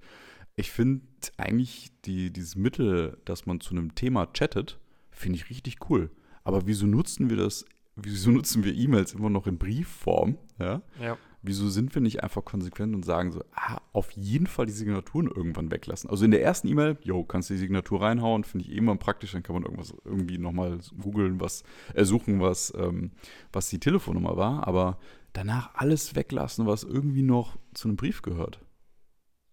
ich 0.57 0.71
finde 0.71 1.03
eigentlich 1.37 1.91
die, 2.05 2.33
dieses 2.33 2.57
Mittel, 2.57 3.19
dass 3.25 3.47
man 3.47 3.61
zu 3.61 3.71
einem 3.73 3.95
Thema 3.95 4.27
chattet, 4.33 4.79
finde 5.11 5.39
ich 5.39 5.51
richtig 5.51 5.91
cool. 5.91 6.11
Aber 6.43 6.67
wieso 6.67 6.87
nutzen 6.87 7.31
wir 7.31 7.37
das, 7.37 7.65
wieso 7.97 8.31
nutzen 8.31 8.65
wir 8.65 8.75
E-Mails 8.75 9.15
immer 9.15 9.31
noch 9.31 9.47
in 9.47 9.59
Briefform? 9.59 10.39
Ja? 10.59 10.83
Ja. 11.01 11.19
Wieso 11.47 11.69
sind 11.69 11.95
wir 11.95 12.01
nicht 12.01 12.23
einfach 12.23 12.43
konsequent 12.43 12.95
und 12.95 13.05
sagen 13.05 13.31
so, 13.31 13.45
ah, 13.55 13.79
auf 13.93 14.11
jeden 14.13 14.47
Fall 14.47 14.65
die 14.65 14.73
Signaturen 14.73 15.27
irgendwann 15.27 15.71
weglassen? 15.71 16.09
Also 16.09 16.25
in 16.25 16.31
der 16.31 16.43
ersten 16.43 16.69
E-Mail, 16.69 16.97
jo, 17.03 17.23
kannst 17.23 17.51
du 17.51 17.55
die 17.55 17.61
Signatur 17.61 18.01
reinhauen, 18.01 18.45
finde 18.45 18.65
ich 18.65 18.73
eh 18.73 18.79
immer 18.79 18.97
praktisch, 18.97 19.33
dann 19.33 19.43
kann 19.43 19.55
man 19.55 19.65
irgendwas 19.65 19.95
irgendwie 20.07 20.39
nochmal 20.39 20.79
googeln, 20.99 21.41
was, 21.41 21.63
äh, 21.93 22.05
suchen, 22.05 22.41
was, 22.41 22.73
ähm, 22.79 23.11
was 23.53 23.69
die 23.69 23.79
Telefonnummer 23.79 24.39
war, 24.39 24.67
aber 24.67 24.99
danach 25.35 25.75
alles 25.75 26.15
weglassen, 26.15 26.67
was 26.67 26.83
irgendwie 26.83 27.23
noch 27.23 27.59
zu 27.75 27.89
einem 27.89 27.99
Brief 27.99 28.23
gehört. 28.23 28.61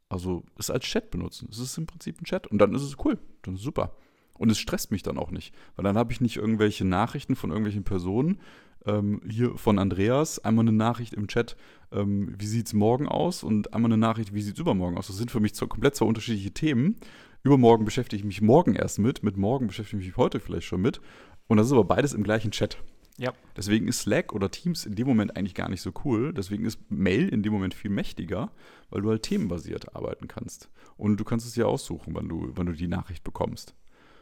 Also 0.07 0.43
es 0.57 0.69
als 0.69 0.85
Chat 0.85 1.11
benutzen. 1.11 1.49
Es 1.51 1.59
ist 1.59 1.77
im 1.77 1.87
Prinzip 1.87 2.21
ein 2.21 2.25
Chat 2.25 2.47
und 2.47 2.59
dann 2.59 2.73
ist 2.73 2.83
es 2.83 2.95
cool, 3.03 3.17
dann 3.41 3.55
ist 3.55 3.61
es 3.61 3.65
super. 3.65 3.95
Und 4.37 4.49
es 4.49 4.59
stresst 4.59 4.91
mich 4.91 5.03
dann 5.03 5.17
auch 5.17 5.31
nicht, 5.31 5.53
weil 5.75 5.83
dann 5.83 5.97
habe 5.97 6.11
ich 6.11 6.21
nicht 6.21 6.37
irgendwelche 6.37 6.85
Nachrichten 6.85 7.35
von 7.35 7.51
irgendwelchen 7.51 7.83
Personen. 7.83 8.39
Ähm, 8.85 9.21
hier 9.29 9.55
von 9.57 9.77
Andreas, 9.77 10.39
einmal 10.39 10.63
eine 10.63 10.75
Nachricht 10.75 11.13
im 11.13 11.27
Chat, 11.27 11.55
ähm, 11.91 12.33
wie 12.39 12.47
sieht 12.47 12.65
es 12.65 12.73
morgen 12.73 13.07
aus 13.07 13.43
und 13.43 13.73
einmal 13.75 13.91
eine 13.91 13.99
Nachricht, 13.99 14.33
wie 14.33 14.41
sieht 14.41 14.55
es 14.55 14.59
übermorgen 14.59 14.97
aus. 14.97 15.05
Das 15.07 15.17
sind 15.17 15.29
für 15.29 15.39
mich 15.39 15.53
zwei, 15.53 15.67
komplett 15.67 15.95
zwei 15.95 16.07
unterschiedliche 16.07 16.51
Themen. 16.51 16.95
Übermorgen 17.43 17.85
beschäftige 17.85 18.19
ich 18.19 18.25
mich 18.25 18.41
morgen 18.41 18.73
erst 18.73 18.97
mit, 18.97 19.21
mit 19.21 19.37
morgen 19.37 19.67
beschäftige 19.67 20.01
ich 20.01 20.07
mich 20.07 20.17
heute 20.17 20.39
vielleicht 20.39 20.65
schon 20.65 20.81
mit. 20.81 21.01
Und 21.47 21.57
das 21.57 21.67
ist 21.67 21.73
aber 21.73 21.83
beides 21.83 22.13
im 22.13 22.23
gleichen 22.23 22.51
Chat. 22.51 22.77
Ja. 23.17 23.33
Deswegen 23.55 23.87
ist 23.87 24.01
Slack 24.01 24.33
oder 24.33 24.49
Teams 24.49 24.85
in 24.85 24.95
dem 24.95 25.07
Moment 25.07 25.37
eigentlich 25.37 25.53
gar 25.53 25.69
nicht 25.69 25.81
so 25.81 25.91
cool. 26.05 26.33
Deswegen 26.33 26.65
ist 26.65 26.79
Mail 26.89 27.29
in 27.29 27.43
dem 27.43 27.53
Moment 27.53 27.73
viel 27.73 27.91
mächtiger, 27.91 28.51
weil 28.89 29.01
du 29.01 29.09
halt 29.09 29.23
themenbasiert 29.23 29.95
arbeiten 29.95 30.27
kannst. 30.27 30.69
Und 30.97 31.17
du 31.17 31.23
kannst 31.23 31.45
es 31.45 31.53
dir 31.53 31.67
aussuchen, 31.67 32.15
wann 32.15 32.29
du, 32.29 32.51
wann 32.55 32.65
du 32.65 32.73
die 32.73 32.87
Nachricht 32.87 33.23
bekommst. 33.23 33.75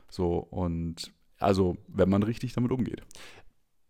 So, 0.09 0.37
und 0.37 1.13
also, 1.37 1.77
wenn 1.87 2.09
man 2.09 2.23
richtig 2.23 2.53
damit 2.53 2.71
umgeht. 2.71 3.01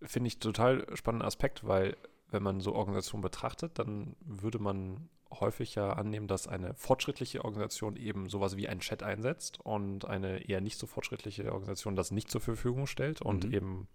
Finde 0.02 0.28
ich 0.28 0.40
total 0.40 0.86
spannenden 0.96 1.28
Aspekt, 1.28 1.68
weil 1.68 1.98
wenn 2.30 2.44
man 2.44 2.62
so 2.62 2.74
Organisationen 2.74 3.22
betrachtet, 3.24 3.80
dann 3.80 4.16
würde 4.22 4.60
man 4.60 5.10
häufig 5.32 5.76
ja 5.76 5.94
annehmen, 5.94 6.28
dass 6.28 6.48
eine 6.48 6.74
fortschrittliche 6.74 7.44
Organisation 7.44 7.96
eben 7.96 8.30
sowas 8.30 8.58
wie 8.58 8.68
einen 8.68 8.80
Chat 8.80 9.04
einsetzt 9.04 9.60
und 9.60 10.06
eine 10.06 10.48
eher 10.48 10.62
nicht 10.62 10.78
so 10.80 10.88
fortschrittliche 10.88 11.52
Organisation 11.52 11.96
das 11.96 12.12
nicht 12.12 12.32
zur 12.32 12.42
Verfügung 12.42 12.88
stellt 12.88 13.22
und 13.22 13.46
Mhm. 13.46 13.54
eben 13.54 13.88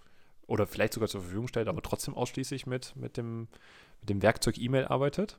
oder 0.46 0.66
vielleicht 0.66 0.92
sogar 0.92 1.08
zur 1.08 1.22
Verfügung 1.22 1.48
stellt, 1.48 1.68
aber 1.68 1.82
trotzdem 1.82 2.14
ausschließlich 2.14 2.66
mit, 2.66 2.94
mit, 2.96 3.16
dem, 3.16 3.48
mit 4.00 4.10
dem 4.10 4.22
Werkzeug 4.22 4.58
E-Mail 4.58 4.86
arbeitet. 4.86 5.38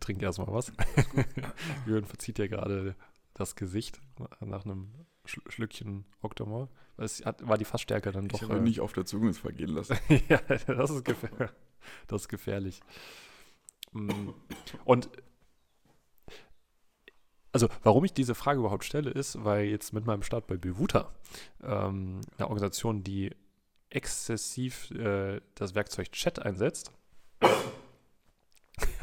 Trink 0.00 0.22
erstmal 0.22 0.52
was. 0.52 0.72
Jürgen 1.86 2.06
verzieht 2.06 2.38
ja 2.38 2.46
gerade 2.46 2.94
das 3.34 3.56
Gesicht 3.56 4.00
nach 4.40 4.64
einem 4.64 4.92
Schl 5.24 5.42
Schlückchen 5.48 6.04
Octomol. 6.22 6.68
Es 6.96 7.24
hat, 7.24 7.46
war 7.46 7.58
die 7.58 7.64
Fassstärke 7.64 8.12
dann 8.12 8.28
doch. 8.28 8.40
ich 8.40 8.48
habe 8.48 8.58
äh, 8.58 8.62
nicht 8.62 8.80
auf 8.80 8.92
der 8.92 9.04
Zunge 9.04 9.30
es 9.30 9.38
vergehen 9.38 9.70
lassen. 9.70 9.98
ja, 10.28 10.38
das 10.38 10.90
ist, 10.90 11.04
gefähr 11.04 11.52
das 12.06 12.22
ist 12.22 12.28
gefährlich. 12.28 12.80
Mm, 13.92 14.30
Und 14.84 15.10
also, 17.52 17.68
warum 17.84 18.04
ich 18.04 18.12
diese 18.12 18.34
Frage 18.34 18.58
überhaupt 18.58 18.84
stelle, 18.84 19.10
ist, 19.10 19.44
weil 19.44 19.66
jetzt 19.66 19.92
mit 19.92 20.06
meinem 20.06 20.24
Start 20.24 20.48
bei 20.48 20.56
Bewuta, 20.56 21.14
ähm, 21.62 22.20
eine 22.36 22.48
Organisation, 22.48 23.04
die 23.04 23.30
exzessiv 23.90 24.90
äh, 24.90 25.40
das 25.54 25.76
Werkzeug 25.76 26.10
Chat 26.10 26.40
einsetzt, 26.40 26.90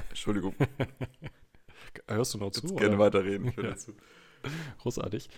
Entschuldigung, 0.10 0.54
hörst 2.08 2.34
du 2.34 2.38
noch 2.38 2.52
zu? 2.52 2.62
kannst 2.62 2.78
gerne 2.78 2.96
oder? 2.96 3.06
weiterreden. 3.06 3.48
Ich 3.48 3.58
höre 3.58 3.64
Ja. 3.66 3.70
dazu. 3.72 3.94
Großartig. 4.80 5.30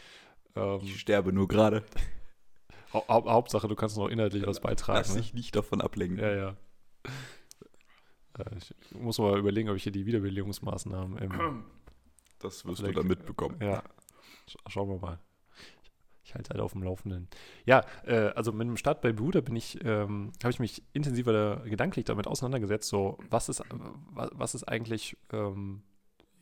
Ähm, 0.55 0.79
Ich 0.83 0.99
sterbe 0.99 1.33
nur 1.33 1.47
gerade. 1.47 1.83
Hau 2.93 3.03
Hau- 3.07 3.29
Hauptsache, 3.31 3.67
du 3.67 3.75
kannst 3.75 3.97
noch 3.97 4.07
inhaltlich 4.07 4.45
was 4.45 4.59
beitragen. 4.59 4.99
Lass 4.99 5.15
Ne? 5.15 5.21
dich 5.21 5.33
nicht 5.33 5.55
davon 5.55 5.81
ablenken. 5.81 6.19
Ja, 6.19 6.31
ja. 6.35 6.57
Äh, 8.37 8.55
Ich 8.57 8.73
muss 8.99 9.19
mal 9.19 9.37
überlegen, 9.37 9.69
ob 9.69 9.75
ich 9.75 9.83
hier 9.83 9.91
die 9.91 10.05
Wiederbelebungsmaßnahmen 10.05 11.17
im, 11.17 11.63
Das 12.39 12.65
wirst 12.65 12.79
Vielleicht- 12.79 12.95
du 12.97 12.99
dann 13.01 13.07
mitbekommen. 13.07 13.57
Ja, 13.61 13.83
Sch 14.47 14.57
schauen 14.67 14.89
wir 14.89 14.97
mal. 14.99 15.19
Ich, 16.25 16.35
halte 16.35 16.51
halt 16.51 16.61
auf 16.61 16.71
dem 16.71 16.83
Laufenden. 16.83 17.27
Ja, 17.65 17.85
äh, 18.05 18.29
also 18.35 18.51
mit 18.53 18.65
dem 18.67 18.77
Start 18.77 19.01
bei 19.01 19.11
Bruder 19.11 19.41
bin 19.41 19.55
ich, 19.57 19.77
ähm, 19.83 20.31
habe 20.41 20.51
ich 20.51 20.59
mich 20.59 20.81
intensiver 20.93 21.33
da, 21.33 21.55
gedanklich 21.67 22.05
damit 22.05 22.27
auseinandergesetzt, 22.27 22.87
so 22.89 23.17
was 23.29 23.49
ist, 23.49 23.59
äh, 23.59 23.65
wa- 24.11 24.29
was 24.33 24.55
ist 24.55 24.63
eigentlich 24.63 25.17
ähm, 25.33 25.83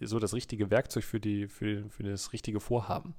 so 0.03 0.19
das 0.19 0.33
richtige 0.33 0.69
Werkzeug 0.69 1.03
für, 1.03 1.19
die, 1.19 1.47
für, 1.47 1.89
für 1.89 2.03
das 2.03 2.33
richtige 2.33 2.59
Vorhaben. 2.59 3.15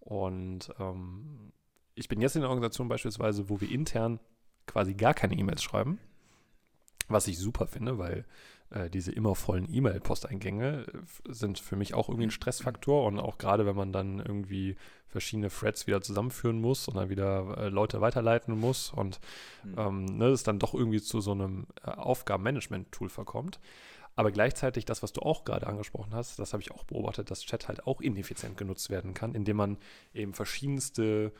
Und 0.00 0.70
ähm, 0.78 1.52
ich 1.94 2.08
bin 2.08 2.20
jetzt 2.20 2.36
in 2.36 2.42
einer 2.42 2.50
Organisation 2.50 2.88
beispielsweise, 2.88 3.48
wo 3.48 3.60
wir 3.60 3.70
intern 3.70 4.20
quasi 4.66 4.94
gar 4.94 5.14
keine 5.14 5.34
E-Mails 5.34 5.62
schreiben, 5.62 5.98
was 7.08 7.26
ich 7.26 7.38
super 7.38 7.66
finde, 7.66 7.98
weil 7.98 8.24
äh, 8.70 8.90
diese 8.90 9.12
immer 9.12 9.34
vollen 9.34 9.72
E-Mail-Posteingänge 9.72 10.86
äh, 10.86 11.32
sind 11.32 11.58
für 11.58 11.76
mich 11.76 11.94
auch 11.94 12.08
irgendwie 12.08 12.26
ein 12.26 12.30
Stressfaktor 12.30 13.06
und 13.06 13.18
auch 13.18 13.38
gerade 13.38 13.66
wenn 13.66 13.76
man 13.76 13.92
dann 13.92 14.18
irgendwie 14.18 14.76
verschiedene 15.06 15.48
Threads 15.48 15.86
wieder 15.86 16.02
zusammenführen 16.02 16.60
muss 16.60 16.86
und 16.86 16.96
dann 16.96 17.08
wieder 17.08 17.56
äh, 17.56 17.68
Leute 17.70 18.00
weiterleiten 18.00 18.58
muss 18.58 18.92
und 18.92 19.20
Mhm. 19.64 19.74
ähm, 19.78 20.04
ne, 20.04 20.26
es 20.26 20.42
dann 20.42 20.58
doch 20.58 20.74
irgendwie 20.74 21.00
zu 21.00 21.20
so 21.20 21.32
einem 21.32 21.66
äh, 21.82 21.90
Aufgabenmanagement-Tool 21.90 23.08
verkommt. 23.08 23.58
Aber 24.18 24.32
gleichzeitig 24.32 24.84
das, 24.84 25.04
was 25.04 25.12
du 25.12 25.20
auch 25.22 25.44
gerade 25.44 25.68
angesprochen 25.68 26.12
hast, 26.12 26.40
das 26.40 26.52
habe 26.52 26.60
ich 26.60 26.72
auch 26.72 26.82
beobachtet, 26.82 27.30
dass 27.30 27.42
Chat 27.42 27.68
halt 27.68 27.86
auch 27.86 28.00
ineffizient 28.00 28.56
genutzt 28.56 28.90
werden 28.90 29.14
kann, 29.14 29.32
indem 29.32 29.56
man 29.58 29.76
eben 30.12 30.34
verschiedenste 30.34 31.32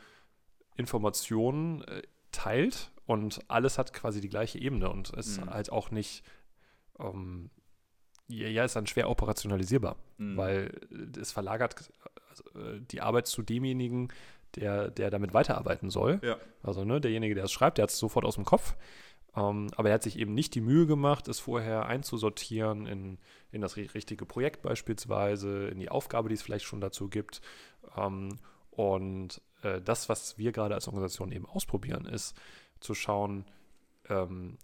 Informationen 0.77 1.83
äh, 1.83 2.03
teilt 2.31 2.91
und 3.05 3.41
alles 3.49 3.77
hat 3.77 3.91
quasi 3.91 4.21
die 4.21 4.29
gleiche 4.29 4.59
Ebene 4.59 4.89
und 4.89 5.09
ist 5.09 5.41
Mhm. 5.41 5.49
halt 5.49 5.71
auch 5.71 5.91
nicht, 5.91 6.23
ähm, 6.99 7.49
ja, 8.29 8.63
ist 8.63 8.75
dann 8.77 8.87
schwer 8.87 9.09
operationalisierbar, 9.09 9.97
Mhm. 10.17 10.37
weil 10.37 10.71
äh, 11.15 11.19
es 11.19 11.31
verlagert 11.33 11.91
also, 12.29 12.43
äh, 12.59 12.79
die 12.79 13.01
Arbeit 13.01 13.27
zu 13.27 13.41
demjenigen, 13.41 14.07
der, 14.55 14.89
der 14.89 15.09
damit 15.09 15.33
weiterarbeiten 15.33 15.89
soll. 15.89 16.19
Ja. 16.23 16.37
Also 16.63 16.85
ne, 16.85 17.01
derjenige, 17.01 17.35
der 17.35 17.43
es 17.43 17.51
schreibt, 17.51 17.77
der 17.77 17.83
hat 17.83 17.89
es 17.89 17.97
sofort 17.99 18.23
aus 18.25 18.35
dem 18.35 18.45
Kopf. 18.45 18.75
Ähm, 19.39 19.67
aber 19.75 19.89
er 19.89 19.95
hat 19.95 20.03
sich 20.03 20.17
eben 20.17 20.33
nicht 20.33 20.53
die 20.55 20.61
Mühe 20.61 20.85
gemacht, 20.87 21.27
es 21.27 21.39
vorher 21.39 21.85
einzusortieren 21.85 22.85
in, 22.87 23.17
in 23.51 23.61
das 23.61 23.75
ri- 23.77 23.93
richtige 23.93 24.25
Projekt 24.25 24.61
beispielsweise, 24.61 25.67
in 25.67 25.79
die 25.79 25.89
Aufgabe, 25.89 26.29
die 26.29 26.35
es 26.35 26.41
vielleicht 26.41 26.65
schon 26.65 26.81
dazu 26.81 27.07
gibt. 27.09 27.41
Ähm, 27.95 28.37
und 28.71 29.41
äh, 29.63 29.81
das, 29.81 30.09
was 30.09 30.37
wir 30.37 30.51
gerade 30.51 30.75
als 30.75 30.87
Organisation 30.87 31.31
eben 31.31 31.45
ausprobieren, 31.45 32.05
ist 32.05 32.35
zu 32.79 32.93
schauen, 32.93 33.45
ähm, 34.09 34.57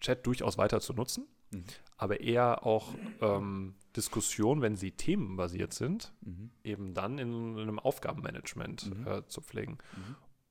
Chat 0.00 0.26
durchaus 0.26 0.58
weiter 0.58 0.80
zu 0.80 0.92
nutzen, 0.92 1.26
Mhm. 1.52 1.62
aber 1.96 2.20
eher 2.20 2.66
auch 2.66 2.88
ähm, 3.20 3.76
Diskussionen, 3.94 4.62
wenn 4.62 4.76
sie 4.76 4.90
themenbasiert 4.90 5.72
sind, 5.72 6.12
Mhm. 6.20 6.50
eben 6.64 6.92
dann 6.92 7.18
in 7.18 7.56
einem 7.58 7.78
Aufgabenmanagement 7.78 8.90
Mhm. 8.94 9.06
äh, 9.06 9.26
zu 9.28 9.40
pflegen. 9.42 9.78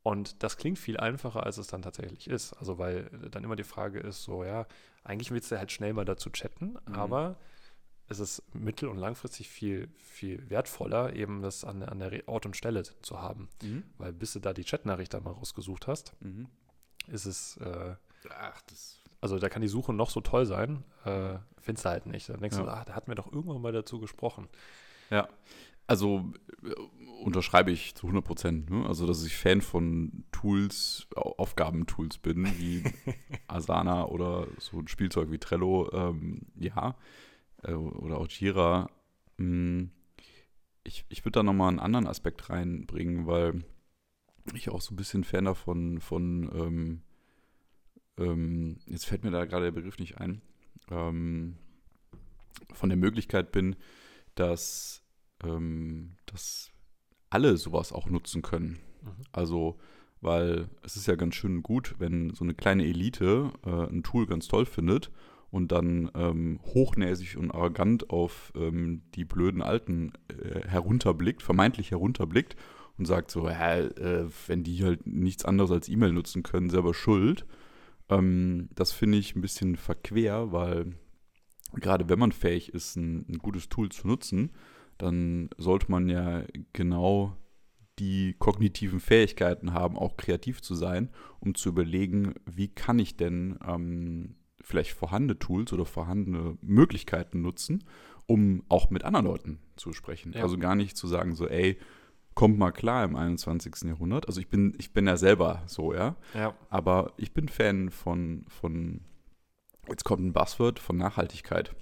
Und 0.05 0.43
das 0.43 0.57
klingt 0.57 0.77
viel 0.77 0.97
einfacher, 0.97 1.43
als 1.47 1.57
es 1.57 1.65
dann 1.65 1.81
tatsächlich 1.81 2.29
ist. 2.29 2.53
Also 2.53 2.77
weil 2.77 3.05
dann 3.31 3.43
immer 3.43 3.55
die 3.55 3.63
Frage 3.63 3.99
ist, 3.99 4.21
so 4.23 4.43
ja, 4.43 4.67
eigentlich 5.03 5.31
willst 5.31 5.49
du 5.51 5.57
halt 5.57 5.71
schnell 5.71 5.93
mal 5.93 6.05
dazu 6.05 6.29
chatten, 6.29 6.77
Mhm. 6.87 6.93
aber 6.95 7.37
es 8.07 8.19
ist 8.19 8.43
mittel- 8.53 8.87
und 8.87 8.97
langfristig 8.99 9.49
viel, 9.49 9.87
viel 9.97 10.47
wertvoller, 10.47 11.13
eben 11.15 11.41
das 11.41 11.63
an, 11.63 11.79
der- 11.79 11.91
an 11.91 11.97
der 11.97 12.27
Ort 12.27 12.45
und 12.45 12.55
Stelle 12.55 12.83
zu 13.01 13.19
haben. 13.19 13.49
Mhm. 13.63 13.81
Weil 13.97 14.13
bis 14.13 14.33
du 14.33 14.39
da 14.39 14.53
die 14.53 14.63
Chatnachricht 14.63 15.11
dann 15.11 15.23
mal 15.23 15.31
rausgesucht 15.31 15.87
hast, 15.87 16.13
Mhm. 16.21 16.49
ist 17.07 17.25
es, 17.25 17.57
äh, 17.57 17.95
Ach, 18.29 18.61
das. 18.69 19.01
also 19.21 19.39
da 19.39 19.49
kann 19.49 19.63
die 19.63 19.67
Suche 19.67 19.91
noch 19.91 20.11
so 20.11 20.21
toll 20.21 20.45
sein, 20.45 20.83
äh, 21.05 21.39
findest 21.59 21.83
du 21.85 21.89
halt 21.89 22.05
nicht. 22.05 22.29
Dann 22.29 22.41
denkst 22.41 22.57
Ja. 22.57 22.63
du, 22.63 22.69
ah, 22.69 22.85
da 22.85 22.93
hatten 22.93 23.07
wir 23.07 23.15
doch 23.15 23.31
irgendwann 23.33 23.59
mal 23.59 23.71
dazu 23.73 23.99
gesprochen. 23.99 24.49
Ja. 25.09 25.27
Also 25.87 26.31
äh, 26.63 26.73
unterschreibe 27.23 27.71
ich 27.71 27.95
zu 27.95 28.07
100 28.07 28.23
Prozent. 28.25 28.69
Ne? 28.69 28.85
Also, 28.85 29.05
dass 29.07 29.25
ich 29.25 29.35
Fan 29.37 29.61
von 29.61 30.25
Tools, 30.31 31.07
Au- 31.15 31.35
Aufgabentools 31.37 32.17
bin, 32.17 32.45
wie 32.59 32.83
Asana 33.47 34.05
oder 34.07 34.47
so 34.59 34.79
ein 34.79 34.87
Spielzeug 34.87 35.31
wie 35.31 35.39
Trello. 35.39 35.89
Ähm, 35.93 36.41
ja. 36.55 36.95
Äh, 37.63 37.73
oder 37.73 38.17
auch 38.17 38.27
Jira. 38.27 38.89
Hm, 39.37 39.91
Ich, 40.83 41.05
ich 41.09 41.25
würde 41.25 41.39
da 41.39 41.43
nochmal 41.43 41.69
einen 41.69 41.79
anderen 41.79 42.07
Aspekt 42.07 42.49
reinbringen, 42.49 43.25
weil 43.27 43.63
ich 44.53 44.69
auch 44.69 44.81
so 44.81 44.93
ein 44.93 44.97
bisschen 44.97 45.23
Fan 45.23 45.45
davon 45.45 45.99
von, 45.99 46.49
ähm, 46.53 47.01
ähm, 48.17 48.77
jetzt 48.85 49.05
fällt 49.05 49.23
mir 49.23 49.31
da 49.31 49.45
gerade 49.45 49.65
der 49.65 49.71
Begriff 49.71 49.97
nicht 49.99 50.19
ein, 50.19 50.41
ähm, 50.89 51.57
von 52.73 52.89
der 52.89 52.97
Möglichkeit 52.97 53.51
bin, 53.51 53.75
dass 54.35 55.01
ähm, 55.45 56.15
dass 56.25 56.71
alle 57.29 57.57
sowas 57.57 57.91
auch 57.91 58.09
nutzen 58.09 58.41
können. 58.41 58.79
Mhm. 59.03 59.23
Also, 59.31 59.77
weil 60.21 60.69
es 60.83 60.95
ist 60.95 61.07
ja 61.07 61.15
ganz 61.15 61.35
schön 61.35 61.63
gut, 61.63 61.95
wenn 61.99 62.33
so 62.33 62.43
eine 62.43 62.53
kleine 62.53 62.85
Elite 62.85 63.51
äh, 63.65 63.69
ein 63.69 64.03
Tool 64.03 64.25
ganz 64.25 64.47
toll 64.47 64.65
findet 64.65 65.11
und 65.51 65.71
dann 65.71 66.11
ähm, 66.15 66.59
hochnäsig 66.63 67.37
und 67.37 67.51
arrogant 67.51 68.09
auf 68.09 68.51
ähm, 68.55 69.03
die 69.15 69.25
blöden 69.25 69.61
Alten 69.61 70.13
äh, 70.29 70.67
herunterblickt, 70.67 71.43
vermeintlich 71.43 71.91
herunterblickt 71.91 72.55
und 72.97 73.05
sagt 73.05 73.31
so, 73.31 73.47
äh, 73.47 73.89
wenn 74.47 74.63
die 74.63 74.83
halt 74.83 75.05
nichts 75.05 75.45
anderes 75.45 75.71
als 75.71 75.89
E-Mail 75.89 76.13
nutzen 76.13 76.43
können, 76.43 76.69
selber 76.69 76.93
schuld. 76.93 77.45
Ähm, 78.09 78.69
das 78.73 78.91
finde 78.91 79.17
ich 79.17 79.35
ein 79.35 79.41
bisschen 79.41 79.75
verquer, 79.75 80.51
weil 80.51 80.95
gerade 81.73 82.09
wenn 82.09 82.19
man 82.19 82.31
fähig 82.31 82.73
ist, 82.73 82.95
ein, 82.95 83.25
ein 83.29 83.37
gutes 83.37 83.69
Tool 83.69 83.89
zu 83.89 84.07
nutzen, 84.07 84.51
dann 84.97 85.49
sollte 85.57 85.91
man 85.91 86.09
ja 86.09 86.43
genau 86.73 87.35
die 87.99 88.35
kognitiven 88.39 88.99
Fähigkeiten 88.99 89.73
haben, 89.73 89.97
auch 89.97 90.17
kreativ 90.17 90.61
zu 90.61 90.75
sein, 90.75 91.09
um 91.39 91.55
zu 91.55 91.69
überlegen, 91.69 92.33
wie 92.45 92.67
kann 92.67 92.99
ich 92.99 93.15
denn 93.15 93.57
ähm, 93.65 94.35
vielleicht 94.61 94.91
vorhandene 94.91 95.39
Tools 95.39 95.71
oder 95.71 95.85
vorhandene 95.85 96.57
Möglichkeiten 96.61 97.41
nutzen, 97.41 97.83
um 98.25 98.63
auch 98.67 98.89
mit 98.89 99.03
anderen 99.05 99.25
Leuten 99.25 99.59
zu 99.75 99.93
sprechen. 99.93 100.33
Ja. 100.33 100.41
Also 100.41 100.57
gar 100.57 100.75
nicht 100.75 100.97
zu 100.97 101.07
sagen, 101.07 101.35
so, 101.35 101.47
ey, 101.47 101.77
kommt 102.33 102.57
mal 102.57 102.71
klar 102.71 103.05
im 103.05 103.15
21. 103.15 103.87
Jahrhundert. 103.87 104.27
Also 104.27 104.41
ich 104.41 104.49
bin, 104.49 104.75
ich 104.77 104.91
bin 104.91 105.07
ja 105.07 105.15
selber 105.15 105.63
so, 105.67 105.93
ja. 105.93 106.15
Ja. 106.33 106.53
Aber 106.69 107.13
ich 107.17 107.33
bin 107.33 107.47
Fan 107.47 107.89
von, 107.89 108.45
von 108.49 109.01
jetzt 109.87 110.03
kommt 110.03 110.23
ein 110.23 110.33
Buzzword, 110.33 110.79
von 110.79 110.97
Nachhaltigkeit. 110.97 111.73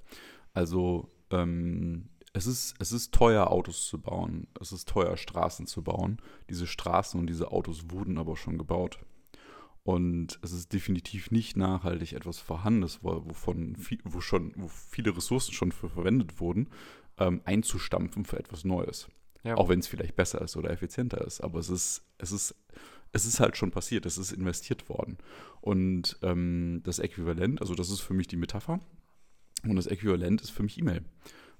Also 0.52 1.08
ähm, 1.30 2.08
es, 2.34 2.46
ist, 2.46 2.74
es 2.80 2.92
ist 2.92 3.12
teuer, 3.12 3.50
Autos 3.50 3.86
zu 3.86 4.00
bauen. 4.00 4.48
Es 4.60 4.72
ist 4.72 4.88
teuer, 4.88 5.16
Straßen 5.16 5.66
zu 5.66 5.82
bauen. 5.82 6.20
Diese 6.50 6.66
Straßen 6.66 7.18
und 7.18 7.28
diese 7.28 7.52
Autos 7.52 7.90
wurden 7.90 8.18
aber 8.18 8.36
schon 8.36 8.58
gebaut. 8.58 8.98
Und 9.84 10.40
es 10.42 10.52
ist 10.52 10.72
definitiv 10.72 11.30
nicht 11.30 11.56
nachhaltig, 11.56 12.12
etwas 12.12 12.40
Vorhandenes, 12.40 13.00
wo, 13.02 13.24
wovon 13.24 13.76
viel, 13.76 14.00
wo, 14.04 14.20
schon, 14.20 14.52
wo 14.56 14.66
viele 14.66 15.16
Ressourcen 15.16 15.52
schon 15.52 15.70
für 15.70 15.88
verwendet 15.88 16.40
wurden, 16.40 16.70
ähm, 17.18 17.40
einzustampfen 17.44 18.24
für 18.24 18.38
etwas 18.38 18.64
Neues. 18.64 19.08
Ja. 19.44 19.56
Auch 19.56 19.68
wenn 19.68 19.78
es 19.78 19.86
vielleicht 19.86 20.16
besser 20.16 20.40
ist 20.40 20.56
oder 20.56 20.70
effizienter 20.70 21.24
ist. 21.24 21.40
Aber 21.40 21.60
es 21.60 21.68
ist, 21.68 22.02
es 22.18 22.32
ist, 22.32 22.56
es 23.12 23.26
ist 23.26 23.38
halt 23.38 23.56
schon 23.56 23.70
passiert, 23.70 24.06
es 24.06 24.18
ist 24.18 24.32
investiert 24.32 24.88
worden. 24.88 25.18
Und 25.60 26.18
ähm, 26.22 26.80
das 26.82 26.98
Äquivalent, 26.98 27.60
also 27.60 27.76
das 27.76 27.90
ist 27.90 28.00
für 28.00 28.14
mich 28.14 28.26
die 28.26 28.36
Metapher, 28.36 28.80
und 29.62 29.76
das 29.76 29.86
Äquivalent 29.86 30.42
ist 30.42 30.50
für 30.50 30.62
mich 30.62 30.78
E-Mail. 30.78 31.04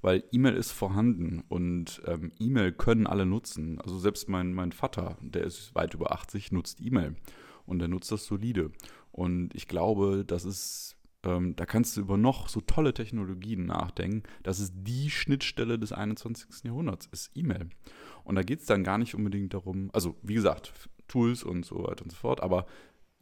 Weil 0.04 0.22
E-Mail 0.32 0.54
ist 0.54 0.70
vorhanden 0.70 1.42
und 1.48 2.02
ähm, 2.04 2.30
E-Mail 2.38 2.72
können 2.72 3.06
alle 3.06 3.24
nutzen. 3.24 3.80
Also 3.80 3.98
selbst 3.98 4.28
mein, 4.28 4.52
mein 4.52 4.72
Vater, 4.72 5.16
der 5.22 5.44
ist 5.44 5.74
weit 5.74 5.94
über 5.94 6.12
80, 6.12 6.52
nutzt 6.52 6.82
E-Mail 6.82 7.16
und 7.64 7.78
der 7.78 7.88
nutzt 7.88 8.12
das 8.12 8.26
solide. 8.26 8.70
Und 9.12 9.54
ich 9.54 9.66
glaube, 9.66 10.22
das 10.26 10.44
ist, 10.44 10.98
ähm, 11.24 11.56
da 11.56 11.64
kannst 11.64 11.96
du 11.96 12.02
über 12.02 12.18
noch 12.18 12.50
so 12.50 12.60
tolle 12.60 12.92
Technologien 12.92 13.64
nachdenken. 13.64 14.24
Das 14.42 14.60
ist 14.60 14.74
die 14.76 15.08
Schnittstelle 15.08 15.78
des 15.78 15.92
21. 15.92 16.64
Jahrhunderts, 16.64 17.06
ist 17.10 17.30
E-Mail. 17.34 17.70
Und 18.24 18.34
da 18.34 18.42
geht 18.42 18.60
es 18.60 18.66
dann 18.66 18.84
gar 18.84 18.98
nicht 18.98 19.14
unbedingt 19.14 19.54
darum, 19.54 19.88
also 19.94 20.16
wie 20.22 20.34
gesagt, 20.34 20.74
Tools 21.08 21.42
und 21.42 21.64
so 21.64 21.76
weiter 21.82 22.04
und 22.04 22.10
so 22.10 22.18
fort, 22.18 22.42
aber 22.42 22.66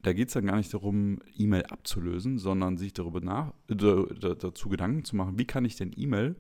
da 0.03 0.13
geht 0.13 0.29
es 0.29 0.35
dann 0.35 0.47
gar 0.47 0.57
nicht 0.57 0.75
darum, 0.75 1.21
E-Mail 1.37 1.63
abzulösen, 1.67 2.39
sondern 2.39 2.77
sich 2.77 2.93
darüber 2.93 3.21
nach, 3.21 3.53
da- 3.69 4.35
dazu 4.35 4.69
Gedanken 4.69 5.05
zu 5.05 5.15
machen, 5.15 5.39
wie 5.39 5.45
kann 5.45 5.65
ich 5.65 5.77
denn 5.77 5.93
E-Mail 5.97 6.35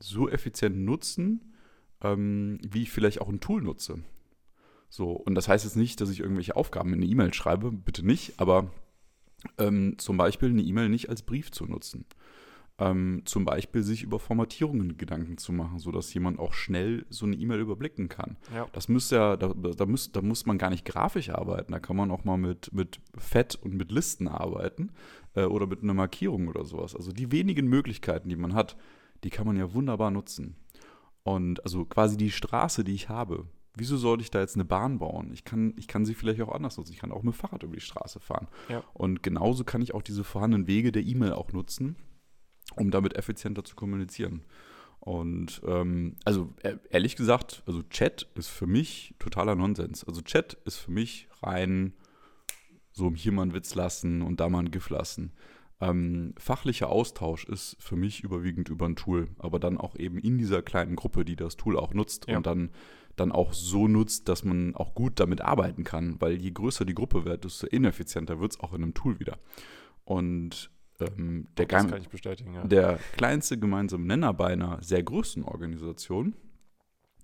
so 0.00 0.28
effizient 0.28 0.76
nutzen, 0.76 1.54
ähm, 2.02 2.58
wie 2.66 2.82
ich 2.82 2.90
vielleicht 2.90 3.20
auch 3.20 3.28
ein 3.28 3.40
Tool 3.40 3.62
nutze. 3.62 4.02
So, 4.88 5.12
und 5.12 5.36
das 5.36 5.48
heißt 5.48 5.64
jetzt 5.64 5.76
nicht, 5.76 6.00
dass 6.00 6.10
ich 6.10 6.20
irgendwelche 6.20 6.56
Aufgaben 6.56 6.92
in 6.92 7.00
eine 7.00 7.06
E-Mail 7.06 7.32
schreibe, 7.32 7.70
bitte 7.70 8.04
nicht, 8.04 8.40
aber 8.40 8.70
ähm, 9.58 9.94
zum 9.98 10.16
Beispiel 10.16 10.48
eine 10.48 10.62
E-Mail 10.62 10.88
nicht 10.88 11.08
als 11.08 11.22
Brief 11.22 11.52
zu 11.52 11.64
nutzen. 11.66 12.06
Ähm, 12.78 13.22
zum 13.26 13.44
Beispiel 13.44 13.82
sich 13.82 14.02
über 14.02 14.18
Formatierungen 14.18 14.96
Gedanken 14.96 15.36
zu 15.36 15.52
machen, 15.52 15.78
sodass 15.78 16.12
jemand 16.14 16.38
auch 16.38 16.54
schnell 16.54 17.04
so 17.10 17.26
eine 17.26 17.36
E-Mail 17.36 17.60
überblicken 17.60 18.08
kann. 18.08 18.38
Ja. 18.54 18.66
Das 18.72 18.88
müsste 18.88 19.16
ja, 19.16 19.36
da, 19.36 19.52
da, 19.52 19.84
muss, 19.84 20.12
da 20.12 20.22
muss 20.22 20.46
man 20.46 20.56
gar 20.56 20.70
nicht 20.70 20.86
grafisch 20.86 21.28
arbeiten, 21.28 21.72
da 21.72 21.78
kann 21.78 21.96
man 21.96 22.10
auch 22.10 22.24
mal 22.24 22.38
mit, 22.38 22.72
mit 22.72 23.00
Fett 23.18 23.54
und 23.54 23.74
mit 23.74 23.92
Listen 23.92 24.28
arbeiten 24.28 24.92
äh, 25.34 25.44
oder 25.44 25.66
mit 25.66 25.82
einer 25.82 25.94
Markierung 25.94 26.48
oder 26.48 26.64
sowas. 26.64 26.96
Also 26.96 27.12
die 27.12 27.30
wenigen 27.30 27.68
Möglichkeiten, 27.68 28.30
die 28.30 28.36
man 28.36 28.54
hat, 28.54 28.76
die 29.24 29.30
kann 29.30 29.46
man 29.46 29.56
ja 29.56 29.72
wunderbar 29.74 30.10
nutzen. 30.10 30.56
Und 31.22 31.62
also 31.64 31.84
quasi 31.84 32.16
die 32.16 32.30
Straße, 32.30 32.84
die 32.84 32.94
ich 32.94 33.08
habe, 33.08 33.46
wieso 33.74 33.96
sollte 33.96 34.22
ich 34.22 34.30
da 34.30 34.40
jetzt 34.40 34.56
eine 34.56 34.64
Bahn 34.64 34.98
bauen? 34.98 35.32
Ich 35.32 35.44
kann, 35.44 35.74
ich 35.76 35.88
kann 35.88 36.04
sie 36.04 36.14
vielleicht 36.14 36.40
auch 36.40 36.52
anders 36.52 36.76
nutzen. 36.76 36.92
Ich 36.92 36.98
kann 36.98 37.12
auch 37.12 37.22
mit 37.22 37.34
dem 37.34 37.38
Fahrrad 37.38 37.62
über 37.62 37.74
die 37.74 37.80
Straße 37.80 38.20
fahren. 38.20 38.48
Ja. 38.68 38.82
Und 38.94 39.22
genauso 39.22 39.64
kann 39.64 39.82
ich 39.82 39.94
auch 39.94 40.02
diese 40.02 40.24
vorhandenen 40.24 40.66
Wege 40.66 40.92
der 40.92 41.02
E-Mail 41.02 41.32
auch 41.32 41.52
nutzen, 41.52 41.96
um 42.76 42.90
damit 42.90 43.16
effizienter 43.16 43.64
zu 43.64 43.76
kommunizieren. 43.76 44.44
Und 45.00 45.62
ähm, 45.66 46.16
also 46.24 46.52
e- 46.62 46.76
ehrlich 46.90 47.16
gesagt, 47.16 47.62
also 47.66 47.82
Chat 47.84 48.28
ist 48.34 48.48
für 48.48 48.66
mich 48.66 49.14
totaler 49.18 49.54
Nonsens. 49.54 50.04
Also 50.04 50.20
Chat 50.20 50.54
ist 50.64 50.76
für 50.76 50.90
mich 50.90 51.28
rein 51.42 51.94
so 52.92 53.10
hier 53.14 53.32
mal 53.32 53.42
einen 53.42 53.54
Witz 53.54 53.74
lassen 53.74 54.20
und 54.20 54.40
da 54.40 54.48
mal 54.48 54.60
ein 54.60 54.70
GIF 54.70 54.90
lassen. 54.90 55.32
Ähm, 55.80 56.34
fachlicher 56.36 56.90
Austausch 56.90 57.44
ist 57.46 57.76
für 57.80 57.96
mich 57.96 58.22
überwiegend 58.22 58.68
über 58.68 58.86
ein 58.86 58.96
Tool, 58.96 59.28
aber 59.38 59.58
dann 59.58 59.78
auch 59.78 59.96
eben 59.96 60.18
in 60.18 60.36
dieser 60.36 60.60
kleinen 60.62 60.94
Gruppe, 60.96 61.24
die 61.24 61.36
das 61.36 61.56
Tool 61.56 61.78
auch 61.78 61.94
nutzt 61.94 62.26
Ja. 62.28 62.36
und 62.36 62.46
dann, 62.46 62.70
dann 63.16 63.32
auch 63.32 63.52
so 63.54 63.88
nutzt, 63.88 64.28
dass 64.28 64.44
man 64.44 64.74
auch 64.74 64.94
gut 64.94 65.18
damit 65.20 65.40
arbeiten 65.40 65.82
kann, 65.84 66.20
weil 66.20 66.34
je 66.34 66.50
größer 66.50 66.84
die 66.84 66.94
Gruppe 66.94 67.24
wird, 67.24 67.44
desto 67.44 67.66
ineffizienter 67.66 68.40
wird 68.40 68.52
es 68.52 68.60
auch 68.60 68.74
in 68.74 68.82
einem 68.82 68.94
Tool 68.94 69.18
wieder. 69.20 69.38
Und 70.04 70.70
ähm, 71.00 71.48
der, 71.56 71.64
das 71.66 71.82
geheim- 71.82 71.90
kann 71.90 72.00
ich 72.02 72.08
bestätigen, 72.10 72.52
ja. 72.54 72.64
der 72.66 72.98
kleinste 73.16 73.58
gemeinsame 73.58 74.04
Nenner 74.04 74.34
bei 74.34 74.48
einer 74.52 74.82
sehr 74.82 75.02
großen 75.02 75.44
Organisation, 75.44 76.34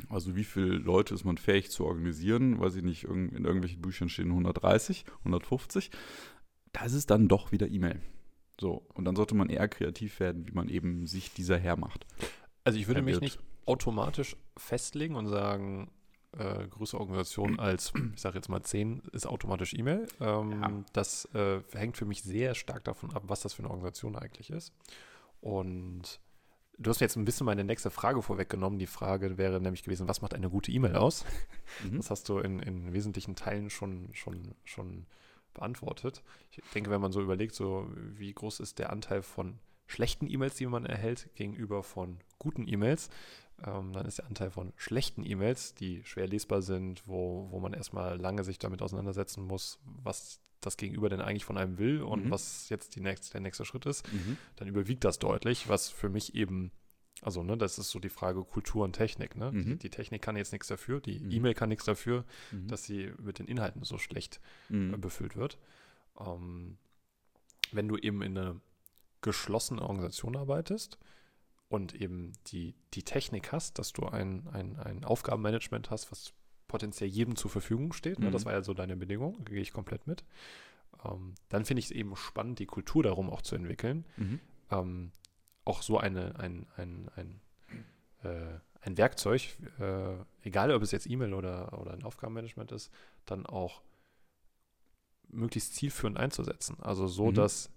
also 0.09 0.35
wie 0.35 0.45
viele 0.45 0.77
Leute 0.79 1.13
ist 1.15 1.25
man 1.25 1.37
fähig 1.37 1.71
zu 1.71 1.85
organisieren, 1.85 2.59
weiß 2.59 2.77
ich 2.77 2.83
nicht, 2.83 3.05
in 3.05 3.45
irgendwelchen 3.45 3.83
Büchern 3.83 4.09
stehen 4.09 4.29
130, 4.31 5.05
150, 5.21 5.91
da 6.73 6.85
ist 6.87 6.95
es 6.95 7.05
dann 7.07 7.29
doch 7.29 7.53
wieder 7.53 7.69
E-Mail. 7.69 8.01
So, 8.61 8.87
und 8.95 9.05
dann 9.05 9.17
sollte 9.17 9.35
man 9.35 9.51
eher 9.51 9.69
kreativ 9.69 10.19
werden, 10.21 10.47
wie 10.49 10.53
man 10.53 10.69
eben 10.69 11.07
sich 11.07 11.33
dieser 11.33 11.59
Herr 11.59 11.77
macht. 11.77 12.07
Also 12.65 12.79
ich 12.79 12.89
würde 12.89 13.03
mich 13.03 13.21
nicht 13.21 13.39
automatisch 13.67 14.37
festlegen 14.57 15.15
und 15.17 15.29
sagen, 15.29 15.91
äh, 16.33 16.67
größere 16.69 17.01
Organisation 17.01 17.59
als, 17.59 17.93
ich 18.15 18.21
sage 18.21 18.37
jetzt 18.37 18.49
mal 18.49 18.63
10, 18.63 19.03
ist 19.13 19.27
automatisch 19.27 19.75
E-Mail. 19.75 20.07
Ähm, 20.21 20.63
Ja. 20.63 20.85
Das 20.93 21.27
äh, 21.35 21.61
hängt 21.73 21.97
für 21.97 22.05
mich 22.07 22.23
sehr 22.23 22.55
stark 22.55 22.85
davon 22.85 23.13
ab, 23.13 23.25
was 23.27 23.41
das 23.43 23.55
für 23.55 23.61
eine 23.63 23.71
Organisation 23.71 24.17
eigentlich 24.17 24.51
ist. 24.51 24.73
Und 25.41 26.21
du 26.79 26.91
hast 26.91 27.01
mir 27.01 27.05
jetzt 27.07 27.17
ein 27.17 27.25
bisschen 27.25 27.47
meine 27.47 27.65
nächste 27.65 27.91
Frage 27.91 28.23
vorweggenommen. 28.23 28.79
Die 28.79 28.87
Frage 28.87 29.39
wäre 29.39 29.61
nämlich 29.61 29.83
gewesen, 29.83 30.09
was 30.09 30.21
macht 30.23 30.35
eine 30.35 30.51
gute 30.51 30.71
E-Mail 30.73 30.97
aus? 30.97 31.25
Mhm. 31.85 31.97
Das 31.97 32.11
hast 32.11 32.29
du 32.29 32.39
in, 32.39 32.61
in 32.61 32.93
wesentlichen 32.93 33.35
Teilen 33.35 33.71
schon, 33.71 34.09
schon, 34.15 34.55
schon 34.65 35.05
beantwortet. 35.57 36.23
Ich 36.51 36.63
denke, 36.75 36.91
wenn 36.91 37.01
man 37.01 37.13
so 37.13 37.21
überlegt, 37.21 37.55
so 37.55 37.89
wie 37.95 38.33
groß 38.33 38.61
ist 38.61 38.79
der 38.79 38.91
Anteil 38.91 39.23
von 39.23 39.59
schlechten 39.87 40.29
E-Mails, 40.31 40.55
die 40.57 40.67
man 40.67 40.87
erhält, 40.87 41.29
gegenüber 41.35 41.83
von 41.83 42.19
guten 42.39 42.67
E-Mails, 42.67 43.09
ähm, 43.65 43.93
dann 43.93 44.07
ist 44.07 44.19
der 44.19 44.27
Anteil 44.27 44.51
von 44.51 44.73
schlechten 44.77 45.25
E-Mails, 45.25 45.75
die 45.75 46.03
schwer 46.05 46.27
lesbar 46.27 46.61
sind, 46.63 47.07
wo, 47.07 47.49
wo 47.51 47.61
man 47.61 47.73
erstmal 47.73 48.19
lange 48.19 48.45
sich 48.45 48.59
damit 48.59 48.83
auseinandersetzen 48.83 49.45
muss, 49.45 49.79
was 49.85 50.41
das 50.61 50.77
Gegenüber 50.77 51.09
denn 51.09 51.21
eigentlich 51.21 51.45
von 51.45 51.57
einem 51.57 51.79
will 51.79 52.03
und 52.03 52.25
Mhm. 52.27 52.31
was 52.31 52.69
jetzt 52.69 52.97
die 52.97 53.01
nächste, 53.01 53.31
der 53.33 53.41
nächste 53.43 53.65
Schritt 53.65 53.87
ist, 53.87 54.11
Mhm. 54.13 54.37
dann 54.57 54.67
überwiegt 54.69 55.05
das 55.05 55.19
deutlich, 55.19 55.69
was 55.69 55.89
für 55.89 56.09
mich 56.09 56.35
eben, 56.35 56.73
also 57.23 57.43
ne, 57.43 57.57
das 57.57 57.79
ist 57.79 57.91
so 57.91 57.99
die 57.99 58.09
Frage 58.11 58.45
Kultur 58.45 58.85
und 58.85 58.93
Technik. 58.93 59.37
Ne? 59.37 59.51
Die, 59.53 59.57
Mhm. 59.71 59.79
die 59.79 59.91
Technik 59.91 60.23
kann 60.23 60.37
jetzt 60.37 60.53
nichts 60.53 60.69
dafür, 60.69 61.01
die 61.01 61.19
Mhm. 61.19 61.31
E-Mail 61.31 61.55
kann 61.55 61.69
nichts 61.69 61.85
dafür, 61.85 62.25
Mhm. 62.53 62.69
dass 62.69 62.85
sie 62.85 63.13
mit 63.19 63.39
den 63.39 63.47
Inhalten 63.47 63.83
so 63.85 63.99
schlecht 63.99 64.41
äh, 64.71 64.75
Mhm. 64.75 65.01
befüllt 65.01 65.37
wird. 65.37 65.59
Ähm, 66.21 66.77
wenn 67.73 67.89
du 67.89 67.97
eben 67.97 68.23
in 68.23 68.37
einer 68.39 68.57
geschlossenen 69.23 69.83
Organisation 69.83 70.37
arbeitest 70.37 70.99
und 71.69 71.95
eben 71.95 72.33
die, 72.49 72.75
die 72.95 73.03
Technik 73.03 73.51
hast, 73.53 73.79
dass 73.79 73.93
du 73.93 74.07
ein, 74.07 74.47
ein, 74.53 74.79
ein 74.79 75.05
Aufgabenmanagement 75.05 75.91
hast, 75.91 76.13
was 76.13 76.33
potenziell 76.69 77.09
jedem 77.09 77.35
zur 77.37 77.51
Verfügung 77.51 77.93
steht, 77.93 78.19
ne? 78.19 78.31
das 78.31 78.43
Mhm. 78.43 78.47
war 78.47 78.53
ja 78.53 78.63
so 78.63 78.75
deine 78.75 78.97
Bedingung, 78.97 79.45
gehe 79.45 79.61
ich 79.61 79.73
komplett 79.73 80.07
mit, 80.07 80.25
ähm, 81.05 81.35
dann 81.49 81.65
finde 81.65 81.81
ich 81.81 81.87
es 81.87 81.91
eben 81.91 82.15
spannend, 82.17 82.59
die 82.59 82.67
Kultur 82.67 83.03
darum 83.03 83.31
auch 83.31 83.43
zu 83.43 83.57
entwickeln, 83.57 84.05
Mhm. 84.17 84.41
ähm, 84.71 85.13
auch 85.67 85.83
so 85.83 85.99
eine, 85.99 86.39
ein, 86.39 86.67
ein, 86.77 87.11
ein, 87.17 87.41
äh, 88.23 88.59
ein 88.81 88.97
Werkzeug, 88.97 89.43
äh, 89.79 90.15
egal 90.43 90.71
ob 90.73 90.83
es 90.83 90.93
jetzt 90.93 91.07
E-Mail 91.11 91.35
oder, 91.35 91.79
oder 91.79 91.93
ein 91.93 92.05
Aufgabenmanagement 92.05 92.73
ist, 92.73 92.91
dann 93.27 93.45
auch 93.47 93.83
möglichst 95.29 95.75
zielführend 95.75 96.17
einzusetzen. 96.19 96.77
Also 96.81 97.07
so, 97.09 97.27
Mhm. 97.31 97.35
dass, 97.35 97.71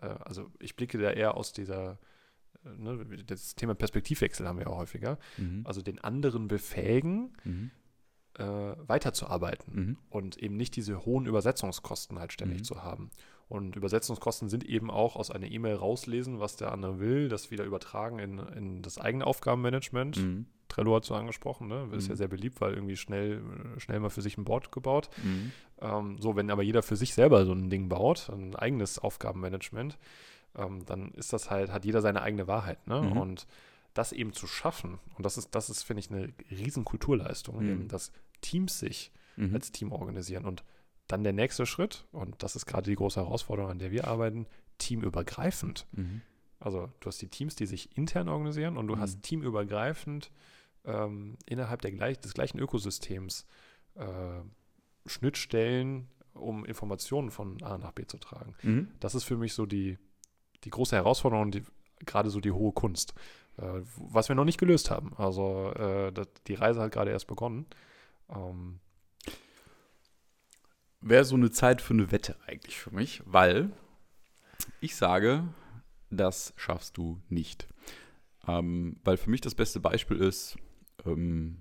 äh, 0.00 0.06
also 0.06 0.50
ich 0.60 0.76
blicke 0.76 0.98
da 0.98 1.10
eher 1.10 1.36
aus 1.36 1.52
dieser 1.52 1.98
ne, 2.64 3.04
das 3.24 3.54
Thema 3.54 3.74
Perspektivwechsel 3.74 4.46
haben 4.46 4.58
wir 4.58 4.68
auch 4.68 4.78
häufiger, 4.78 5.18
Mhm. 5.38 5.62
also 5.64 5.82
den 5.82 6.00
anderen 6.00 6.48
befähigen, 6.48 7.32
Mhm. 7.44 7.70
äh, 8.38 8.44
weiterzuarbeiten 8.88 9.74
Mhm. 9.74 9.98
und 10.10 10.36
eben 10.38 10.56
nicht 10.56 10.74
diese 10.76 11.04
hohen 11.06 11.26
Übersetzungskosten 11.26 12.18
halt 12.18 12.32
ständig 12.32 12.58
Mhm. 12.60 12.64
zu 12.64 12.82
haben. 12.82 13.10
Und 13.48 13.76
Übersetzungskosten 13.76 14.48
sind 14.48 14.64
eben 14.64 14.90
auch 14.90 15.14
aus 15.14 15.30
einer 15.30 15.46
E-Mail 15.46 15.76
rauslesen, 15.76 16.40
was 16.40 16.56
der 16.56 16.72
andere 16.72 16.98
will, 16.98 17.28
das 17.28 17.50
wieder 17.52 17.64
übertragen 17.64 18.18
in, 18.18 18.38
in 18.38 18.82
das 18.82 18.98
eigene 18.98 19.24
Aufgabenmanagement. 19.26 20.16
Mhm. 20.16 20.46
Trello 20.68 20.96
hat 20.96 21.04
so 21.04 21.14
angesprochen, 21.14 21.68
ne? 21.68 21.88
ist 21.92 22.08
ja 22.08 22.14
Mhm. 22.14 22.16
sehr 22.18 22.28
beliebt, 22.28 22.60
weil 22.60 22.74
irgendwie 22.74 22.96
schnell, 22.96 23.40
schnell 23.78 24.00
mal 24.00 24.10
für 24.10 24.20
sich 24.22 24.36
ein 24.36 24.44
Board 24.44 24.72
gebaut. 24.72 25.08
Mhm. 25.22 25.52
Ähm, 25.80 26.16
so, 26.18 26.34
wenn 26.34 26.50
aber 26.50 26.64
jeder 26.64 26.82
für 26.82 26.96
sich 26.96 27.14
selber 27.14 27.46
so 27.46 27.52
ein 27.52 27.70
Ding 27.70 27.88
baut, 27.88 28.28
ein 28.30 28.56
eigenes 28.56 28.98
Aufgabenmanagement, 28.98 29.96
ähm, 30.56 30.84
dann 30.84 31.12
ist 31.12 31.32
das 31.32 31.48
halt, 31.48 31.70
hat 31.70 31.84
jeder 31.84 32.00
seine 32.02 32.22
eigene 32.22 32.48
Wahrheit. 32.48 32.84
Ne? 32.88 33.00
Mhm. 33.00 33.12
Und 33.16 33.46
das 33.94 34.10
eben 34.12 34.32
zu 34.32 34.48
schaffen, 34.48 34.98
und 35.16 35.24
das 35.24 35.38
ist, 35.38 35.54
das 35.54 35.70
ist, 35.70 35.84
finde 35.84 36.00
ich, 36.00 36.10
eine 36.10 36.30
riesen 36.50 36.84
Kulturleistung, 36.84 37.62
Mhm. 37.62 37.70
eben, 37.70 37.88
dass 37.88 38.10
Teams 38.40 38.80
sich 38.80 39.12
Mhm. 39.36 39.54
als 39.54 39.70
Team 39.70 39.92
organisieren. 39.92 40.44
Und 40.46 40.64
dann 41.08 41.22
der 41.24 41.32
nächste 41.32 41.66
Schritt, 41.66 42.04
und 42.12 42.42
das 42.42 42.56
ist 42.56 42.66
gerade 42.66 42.90
die 42.90 42.96
große 42.96 43.20
Herausforderung, 43.20 43.70
an 43.70 43.78
der 43.78 43.90
wir 43.90 44.06
arbeiten, 44.08 44.46
teamübergreifend. 44.78 45.86
Mhm. 45.92 46.22
Also 46.58 46.90
du 47.00 47.06
hast 47.06 47.20
die 47.22 47.28
Teams, 47.28 47.54
die 47.54 47.66
sich 47.66 47.96
intern 47.96 48.28
organisieren 48.28 48.76
und 48.76 48.86
du 48.88 48.96
Mhm. 48.96 49.00
hast 49.00 49.22
teamübergreifend 49.22 50.30
ähm, 50.84 51.36
innerhalb 51.46 51.82
der 51.82 51.92
gleich, 51.92 52.18
des 52.20 52.34
gleichen 52.34 52.58
Ökosystems 52.58 53.46
äh, 53.94 54.04
Schnittstellen, 55.06 56.08
um 56.34 56.64
Informationen 56.64 57.30
von 57.30 57.62
A 57.62 57.78
nach 57.78 57.92
B 57.92 58.06
zu 58.06 58.18
tragen. 58.18 58.54
Mhm. 58.62 58.88
Das 59.00 59.14
ist 59.14 59.24
für 59.24 59.36
mich 59.36 59.54
so 59.54 59.66
die, 59.66 59.98
die 60.64 60.70
große 60.70 60.96
Herausforderung 60.96 61.46
und 61.46 61.54
die, 61.54 61.62
gerade 62.04 62.30
so 62.30 62.40
die 62.40 62.52
hohe 62.52 62.72
Kunst, 62.72 63.14
äh, 63.58 63.80
was 63.96 64.28
wir 64.28 64.36
noch 64.36 64.44
nicht 64.44 64.58
gelöst 64.58 64.90
haben. 64.90 65.14
Also 65.16 65.72
äh, 65.74 66.12
das, 66.12 66.26
die 66.46 66.54
Reise 66.54 66.80
hat 66.80 66.92
gerade 66.92 67.10
erst 67.10 67.26
begonnen. 67.26 67.66
Ähm, 68.28 68.80
Wäre 71.00 71.24
so 71.24 71.36
eine 71.36 71.50
Zeit 71.50 71.80
für 71.82 71.94
eine 71.94 72.10
Wette 72.10 72.36
eigentlich 72.46 72.78
für 72.78 72.90
mich, 72.90 73.22
weil 73.26 73.70
ich 74.80 74.96
sage, 74.96 75.44
das 76.10 76.52
schaffst 76.56 76.96
du 76.96 77.20
nicht. 77.28 77.68
Ähm, 78.48 78.96
weil 79.04 79.16
für 79.16 79.30
mich 79.30 79.40
das 79.40 79.54
beste 79.54 79.80
Beispiel 79.80 80.16
ist 80.18 80.56
ähm, 81.04 81.58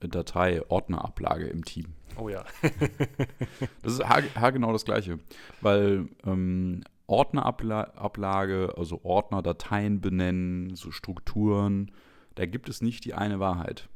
Datei-Ordnerablage 0.00 1.46
im 1.46 1.64
Team. 1.64 1.94
oh 2.16 2.28
ja. 2.28 2.44
Das 3.82 3.94
ist 3.94 4.08
ha- 4.08 4.22
haargenau 4.34 4.72
das 4.72 4.84
Gleiche. 4.84 5.18
Weil 5.60 6.08
ähm, 6.24 6.82
Ordnerablage, 7.06 8.74
also 8.76 9.00
Ordner, 9.04 9.42
Dateien 9.42 10.00
benennen, 10.00 10.74
so 10.76 10.90
Strukturen, 10.90 11.90
da 12.36 12.46
gibt 12.46 12.68
es 12.68 12.80
nicht 12.82 13.04
die 13.04 13.14
eine 13.14 13.40
Wahrheit. 13.40 13.88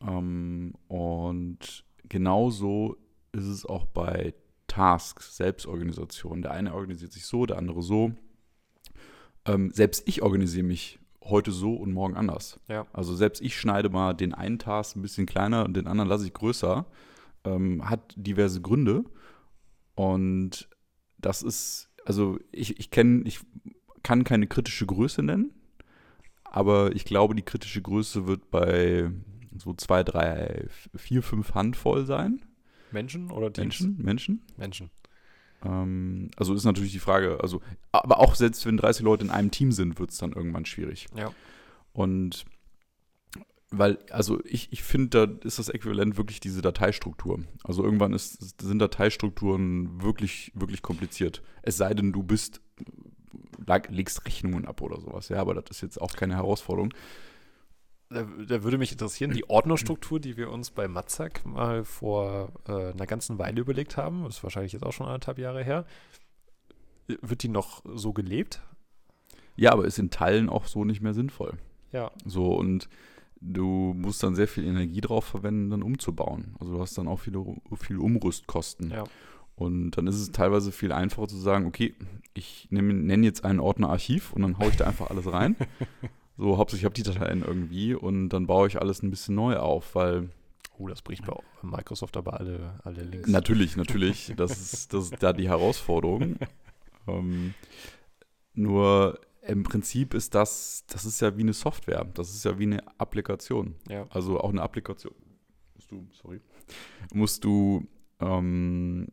Ähm, 0.00 0.74
und 0.88 1.84
genauso 2.08 2.96
ist 3.32 3.46
es 3.46 3.66
auch 3.66 3.86
bei 3.86 4.34
Tasks, 4.66 5.36
Selbstorganisation. 5.36 6.42
Der 6.42 6.52
eine 6.52 6.74
organisiert 6.74 7.12
sich 7.12 7.26
so, 7.26 7.46
der 7.46 7.58
andere 7.58 7.82
so. 7.82 8.12
Ähm, 9.44 9.70
selbst 9.72 10.06
ich 10.06 10.22
organisiere 10.22 10.66
mich 10.66 10.98
heute 11.24 11.50
so 11.50 11.74
und 11.74 11.92
morgen 11.92 12.16
anders. 12.16 12.60
Ja. 12.68 12.86
Also 12.92 13.14
selbst 13.14 13.42
ich 13.42 13.58
schneide 13.58 13.90
mal 13.90 14.14
den 14.14 14.34
einen 14.34 14.58
Task 14.58 14.96
ein 14.96 15.02
bisschen 15.02 15.26
kleiner 15.26 15.64
und 15.64 15.74
den 15.74 15.86
anderen 15.86 16.08
lasse 16.08 16.26
ich 16.26 16.32
größer. 16.32 16.86
Ähm, 17.44 17.88
hat 17.88 18.14
diverse 18.16 18.60
Gründe. 18.60 19.04
Und 19.94 20.68
das 21.18 21.42
ist, 21.42 21.90
also 22.04 22.38
ich, 22.52 22.78
ich 22.78 22.90
kenne, 22.90 23.22
ich 23.26 23.40
kann 24.02 24.24
keine 24.24 24.46
kritische 24.46 24.86
Größe 24.86 25.22
nennen, 25.22 25.52
aber 26.44 26.94
ich 26.94 27.04
glaube, 27.04 27.34
die 27.34 27.42
kritische 27.42 27.82
Größe 27.82 28.26
wird 28.26 28.50
bei 28.50 29.10
so 29.56 29.74
zwei, 29.74 30.04
drei, 30.04 30.66
vier, 30.94 31.22
fünf 31.22 31.54
Handvoll 31.54 32.06
sein. 32.06 32.44
Menschen 32.92 33.30
oder 33.30 33.52
Teams? 33.52 33.80
Menschen, 33.80 34.04
Menschen. 34.04 34.42
Menschen. 34.56 34.90
Ähm, 35.64 36.30
also 36.36 36.54
ist 36.54 36.64
natürlich 36.64 36.92
die 36.92 36.98
Frage, 36.98 37.38
also, 37.40 37.60
aber 37.92 38.20
auch 38.20 38.34
selbst 38.34 38.64
wenn 38.66 38.76
30 38.76 39.02
Leute 39.04 39.24
in 39.24 39.30
einem 39.30 39.50
Team 39.50 39.72
sind, 39.72 39.98
wird 39.98 40.10
es 40.10 40.18
dann 40.18 40.32
irgendwann 40.32 40.66
schwierig. 40.66 41.06
Ja. 41.16 41.32
Und 41.92 42.44
weil, 43.70 43.98
also 44.10 44.40
ich, 44.44 44.72
ich 44.72 44.82
finde, 44.82 45.26
da 45.26 45.46
ist 45.46 45.58
das 45.58 45.68
Äquivalent 45.68 46.16
wirklich 46.16 46.40
diese 46.40 46.62
Dateistruktur. 46.62 47.40
Also 47.64 47.84
irgendwann 47.84 48.14
ist, 48.14 48.60
sind 48.60 48.78
Dateistrukturen 48.78 50.02
wirklich, 50.02 50.52
wirklich 50.54 50.80
kompliziert. 50.80 51.42
Es 51.62 51.76
sei 51.76 51.92
denn, 51.92 52.12
du 52.12 52.22
bist, 52.22 52.62
legst 53.90 54.24
Rechnungen 54.24 54.64
ab 54.64 54.80
oder 54.80 55.00
sowas. 55.00 55.28
Ja, 55.28 55.40
aber 55.40 55.54
das 55.54 55.64
ist 55.70 55.82
jetzt 55.82 56.00
auch 56.00 56.14
keine 56.14 56.36
Herausforderung. 56.36 56.94
Da, 58.10 58.22
da 58.22 58.62
würde 58.62 58.78
mich 58.78 58.92
interessieren, 58.92 59.32
die 59.32 59.48
Ordnerstruktur, 59.50 60.18
die 60.18 60.36
wir 60.38 60.50
uns 60.50 60.70
bei 60.70 60.88
Matzak 60.88 61.44
mal 61.44 61.84
vor 61.84 62.52
äh, 62.66 62.92
einer 62.92 63.06
ganzen 63.06 63.38
Weile 63.38 63.60
überlegt 63.60 63.98
haben, 63.98 64.24
ist 64.26 64.42
wahrscheinlich 64.42 64.72
jetzt 64.72 64.84
auch 64.84 64.92
schon 64.92 65.06
anderthalb 65.06 65.38
Jahre 65.38 65.62
her, 65.62 65.84
wird 67.06 67.42
die 67.42 67.48
noch 67.48 67.82
so 67.84 68.12
gelebt? 68.12 68.62
Ja, 69.56 69.72
aber 69.72 69.84
ist 69.84 69.98
in 69.98 70.10
Teilen 70.10 70.48
auch 70.48 70.66
so 70.66 70.84
nicht 70.84 71.02
mehr 71.02 71.14
sinnvoll. 71.14 71.54
Ja. 71.92 72.10
So, 72.24 72.54
und 72.54 72.88
du 73.40 73.94
musst 73.96 74.22
dann 74.22 74.34
sehr 74.34 74.48
viel 74.48 74.64
Energie 74.64 75.00
drauf 75.00 75.24
verwenden, 75.24 75.70
dann 75.70 75.82
umzubauen. 75.82 76.54
Also 76.60 76.74
du 76.74 76.80
hast 76.80 76.96
dann 76.96 77.08
auch 77.08 77.20
viele, 77.20 77.44
viele 77.76 78.00
Umrüstkosten. 78.00 78.90
Ja. 78.90 79.04
Und 79.54 79.92
dann 79.92 80.06
ist 80.06 80.16
es 80.16 80.30
teilweise 80.30 80.70
viel 80.70 80.92
einfacher 80.92 81.26
zu 81.26 81.36
sagen, 81.36 81.66
okay, 81.66 81.94
ich 82.34 82.68
nenne 82.70 83.26
jetzt 83.26 83.44
einen 83.44 83.58
Ordner 83.58 83.90
Archiv 83.90 84.32
und 84.32 84.42
dann 84.42 84.58
haue 84.58 84.68
ich 84.68 84.76
da 84.76 84.86
einfach 84.86 85.10
alles 85.10 85.30
rein. 85.30 85.56
so, 86.38 86.56
hauptsächlich 86.56 86.84
habe 86.84 86.94
ich 86.96 87.02
die 87.02 87.10
Dateien 87.12 87.42
irgendwie 87.42 87.94
und 87.94 88.30
dann 88.30 88.46
baue 88.46 88.68
ich 88.68 88.80
alles 88.80 89.02
ein 89.02 89.10
bisschen 89.10 89.34
neu 89.34 89.56
auf, 89.56 89.94
weil 89.94 90.30
Oh, 90.78 90.86
das 90.86 91.02
bricht 91.02 91.26
bei 91.26 91.36
Microsoft 91.62 92.16
aber 92.16 92.38
alle, 92.38 92.78
alle 92.84 93.02
Links. 93.02 93.28
natürlich, 93.28 93.76
natürlich, 93.76 94.32
das 94.36 94.52
ist, 94.52 94.94
das 94.94 95.10
ist 95.10 95.22
da 95.22 95.32
die 95.32 95.48
Herausforderung. 95.48 96.36
ähm, 97.08 97.54
nur 98.54 99.18
im 99.42 99.64
Prinzip 99.64 100.14
ist 100.14 100.34
das, 100.34 100.84
das 100.86 101.04
ist 101.04 101.20
ja 101.20 101.36
wie 101.36 101.42
eine 101.42 101.52
Software, 101.52 102.04
das 102.14 102.32
ist 102.32 102.44
ja 102.44 102.58
wie 102.58 102.64
eine 102.64 103.00
Applikation. 103.00 103.74
Ja. 103.88 104.06
Also 104.10 104.38
auch 104.40 104.50
eine 104.50 104.62
Applikation. 104.62 105.14
Musst 105.74 105.90
du, 105.90 106.06
sorry. 106.12 106.40
Musst 107.12 107.44
du, 107.44 107.86
ähm, 108.20 109.08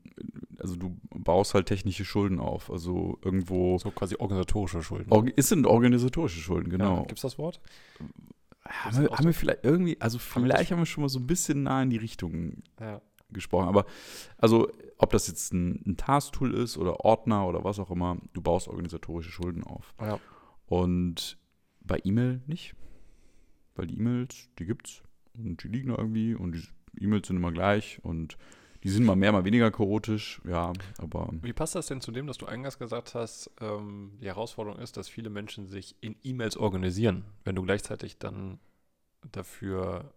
also 0.60 0.76
du 0.76 0.98
baust 1.10 1.54
halt 1.54 1.68
technische 1.68 2.06
Schulden 2.06 2.40
auf. 2.40 2.72
Also 2.72 3.20
irgendwo. 3.24 3.78
So 3.78 3.92
quasi 3.92 4.16
organisatorische 4.18 4.82
Schulden. 4.82 5.12
Org 5.12 5.30
ist 5.30 5.50
sind 5.50 5.66
organisatorische 5.68 6.40
Schulden, 6.40 6.70
genau. 6.70 6.98
Ja, 6.98 7.02
Gibt 7.04 7.20
es 7.20 7.22
das 7.22 7.38
Wort? 7.38 7.62
haben, 8.68 8.98
wir, 9.04 9.10
haben 9.12 9.26
wir 9.26 9.34
vielleicht 9.34 9.64
irgendwie, 9.64 10.00
also 10.02 10.18
vielleicht 10.18 10.72
haben 10.72 10.80
wir 10.80 10.86
schon 10.86 11.04
mal 11.04 11.10
so 11.10 11.20
ein 11.20 11.28
bisschen 11.28 11.64
nah 11.64 11.84
in 11.84 11.90
die 11.92 11.98
Richtung 11.98 12.64
Ja. 12.80 13.02
gesprochen. 13.32 13.68
Aber 13.68 13.86
also, 14.38 14.72
ob 14.98 15.12
das 15.12 15.28
jetzt 15.28 15.54
ein, 15.54 15.84
ein 15.86 15.98
Task-Tool 15.98 16.54
ist 16.54 16.78
oder 16.78 17.02
Ordner 17.02 17.48
oder 17.48 17.64
was 17.64 17.80
auch 17.80 17.92
immer, 17.92 18.18
du 18.34 18.42
baust 18.42 18.68
organisatorische 18.68 19.30
Schulden 19.32 19.64
auf. 19.64 19.94
Ja. 20.02 20.20
Und 20.66 21.38
bei 21.82 22.00
E-Mail 22.04 22.42
nicht. 22.48 22.76
Weil 23.76 23.88
die 23.88 23.98
E-Mails, 23.98 24.50
die 24.58 24.66
gibt's 24.66 25.04
und 25.34 25.62
die 25.64 25.68
liegen 25.68 25.90
da 25.90 25.98
irgendwie 25.98 26.34
und 26.34 26.56
die 26.56 27.04
E-Mails 27.04 27.28
sind 27.28 27.36
immer 27.36 27.52
gleich 27.52 28.00
und 28.04 28.38
die 28.86 28.92
sind 28.92 29.04
mal 29.04 29.16
mehr, 29.16 29.32
mal 29.32 29.44
weniger 29.46 29.72
chaotisch, 29.72 30.40
ja, 30.48 30.72
aber 31.00 31.30
Wie 31.42 31.54
passt 31.54 31.74
das 31.74 31.88
denn 31.88 32.02
zu 32.02 32.12
dem, 32.12 32.28
dass 32.28 32.38
du 32.38 32.46
eingangs 32.46 32.78
gesagt 32.78 33.16
hast, 33.16 33.50
ähm, 33.60 34.12
die 34.22 34.28
Herausforderung 34.28 34.80
ist, 34.80 34.96
dass 34.96 35.10
viele 35.10 35.32
Menschen 35.32 35.66
sich 35.66 35.96
in 36.02 36.16
E-Mails 36.22 36.56
organisieren, 36.56 37.26
wenn 37.46 37.56
du 37.56 37.64
gleichzeitig 37.64 38.20
dann 38.20 38.60
dafür 39.32 40.14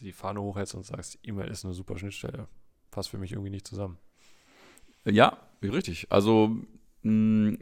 die 0.00 0.12
Fahne 0.12 0.40
hochhältst 0.40 0.74
und 0.74 0.86
sagst, 0.86 1.18
E-Mail 1.22 1.48
ist 1.48 1.66
eine 1.66 1.74
super 1.74 1.98
Schnittstelle. 1.98 2.48
Passt 2.90 3.10
für 3.10 3.18
mich 3.18 3.32
irgendwie 3.32 3.50
nicht 3.50 3.66
zusammen. 3.66 3.98
ja, 5.04 5.36
richtig. 5.62 6.06
Also 6.10 6.56
wenn 7.02 7.58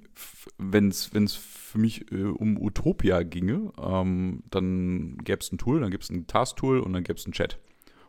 es 0.88 1.34
für 1.34 1.78
mich 1.78 2.12
äh, 2.12 2.22
um 2.22 2.62
Utopia 2.62 3.24
ginge, 3.24 3.72
ähm, 3.76 4.44
dann 4.50 5.18
gäbe 5.18 5.40
es 5.40 5.50
ein 5.50 5.58
Tool, 5.58 5.80
dann 5.80 5.90
gibt 5.90 6.04
es 6.04 6.10
ein 6.10 6.28
Task-Tool 6.28 6.78
und 6.78 6.92
dann 6.92 7.02
gäbe 7.02 7.18
es 7.18 7.26
einen 7.26 7.32
Chat 7.32 7.58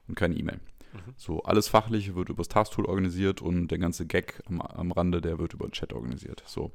und 0.07 0.13
keine 0.13 0.35
E-Mail. 0.35 0.59
Mhm. 1.05 1.13
So, 1.15 1.43
alles 1.43 1.67
Fachliche 1.67 2.15
wird 2.15 2.29
über 2.29 2.39
das 2.39 2.49
Task-Tool 2.49 2.85
organisiert 2.85 3.41
und 3.41 3.69
der 3.69 3.77
ganze 3.77 4.05
Gag 4.05 4.41
am, 4.47 4.61
am 4.61 4.91
Rande, 4.91 5.21
der 5.21 5.39
wird 5.39 5.53
über 5.53 5.67
den 5.67 5.71
Chat 5.71 5.93
organisiert. 5.93 6.43
So. 6.45 6.71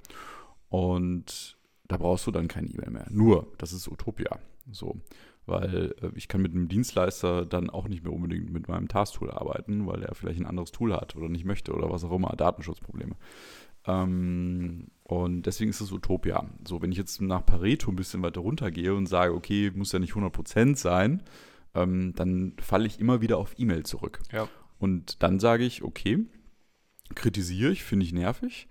Und 0.69 1.57
da 1.89 1.97
brauchst 1.97 2.27
du 2.27 2.31
dann 2.31 2.49
keine 2.49 2.69
E-Mail 2.69 2.91
mehr. 2.91 3.07
Nur, 3.11 3.53
das 3.59 3.73
ist 3.73 3.89
Utopia. 3.89 4.39
So. 4.71 5.01
Weil 5.45 5.95
äh, 6.01 6.11
ich 6.15 6.29
kann 6.29 6.43
mit 6.43 6.53
einem 6.53 6.69
Dienstleister 6.69 7.45
dann 7.45 7.69
auch 7.69 7.89
nicht 7.89 8.05
mehr 8.05 8.13
unbedingt 8.13 8.53
mit 8.53 8.69
meinem 8.69 8.89
Task-Tool 8.89 9.31
arbeiten, 9.31 9.87
weil 9.87 10.03
er 10.03 10.15
vielleicht 10.15 10.41
ein 10.41 10.47
anderes 10.47 10.73
Tool 10.73 10.95
hat 10.95 11.17
oder 11.17 11.29
nicht 11.29 11.45
möchte 11.45 11.73
oder 11.75 11.91
was 11.91 12.05
auch 12.05 12.13
immer, 12.13 12.35
Datenschutzprobleme. 12.37 13.17
Ähm, 13.87 14.89
und 15.05 15.43
deswegen 15.43 15.71
ist 15.71 15.81
es 15.81 15.93
Utopia. 15.93 16.49
So, 16.67 16.81
wenn 16.81 16.93
ich 16.93 16.99
jetzt 16.99 17.21
nach 17.21 17.45
Pareto 17.45 17.91
ein 17.91 17.97
bisschen 17.97 18.23
weiter 18.23 18.41
runtergehe 18.41 18.95
und 18.95 19.07
sage, 19.07 19.35
okay, 19.35 19.73
muss 19.75 19.93
ja 19.93 19.99
nicht 19.99 20.15
100% 20.15 20.77
sein, 20.77 21.23
ähm, 21.75 22.13
dann 22.15 22.55
falle 22.61 22.87
ich 22.87 23.01
immer 23.01 23.21
wieder 23.21 23.39
auf 23.39 23.59
E-Mail 23.59 23.85
zurück. 23.85 24.21
Ja. 24.33 24.49
Und 24.79 25.23
dann 25.23 25.39
sage 25.39 25.65
ich, 25.65 25.83
okay, 25.83 26.27
kritisiere 27.15 27.73
ich, 27.73 27.85
finde 27.85 28.05
ich 28.05 28.13
nervig. 28.13 28.69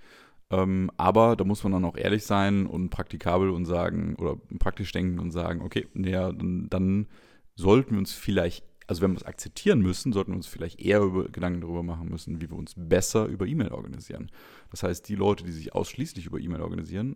Ähm, 0.50 0.92
aber 0.98 1.36
da 1.36 1.46
muss 1.46 1.64
man 1.64 1.72
dann 1.72 1.86
auch 1.86 1.98
ehrlich 1.98 2.26
sein 2.26 2.68
und 2.68 2.90
praktikabel 2.90 3.50
und 3.50 3.66
sagen 3.66 4.16
oder 4.16 4.36
praktisch 4.60 4.92
denken 4.92 5.20
und 5.20 5.32
sagen, 5.32 5.62
okay, 5.62 5.88
ja, 5.96 6.32
dann, 6.32 6.68
dann 6.70 7.08
sollten 7.56 7.92
wir 7.92 8.00
uns 8.00 8.12
vielleicht, 8.12 8.66
also 8.88 9.02
wenn 9.02 9.12
wir 9.12 9.18
es 9.18 9.26
akzeptieren 9.26 9.80
müssen, 9.80 10.12
sollten 10.12 10.32
wir 10.32 10.36
uns 10.36 10.48
vielleicht 10.48 10.82
eher 10.82 11.00
über, 11.02 11.30
Gedanken 11.30 11.62
darüber 11.62 11.84
machen 11.84 12.10
müssen, 12.10 12.42
wie 12.42 12.50
wir 12.50 12.58
uns 12.58 12.74
besser 12.76 13.28
über 13.28 13.48
E-Mail 13.48 13.72
organisieren. 13.72 14.30
Das 14.72 14.84
heißt, 14.84 15.08
die 15.08 15.16
Leute, 15.16 15.46
die 15.46 15.54
sich 15.54 15.74
ausschließlich 15.74 16.26
über 16.26 16.40
E-Mail 16.40 16.62
organisieren, 16.62 17.16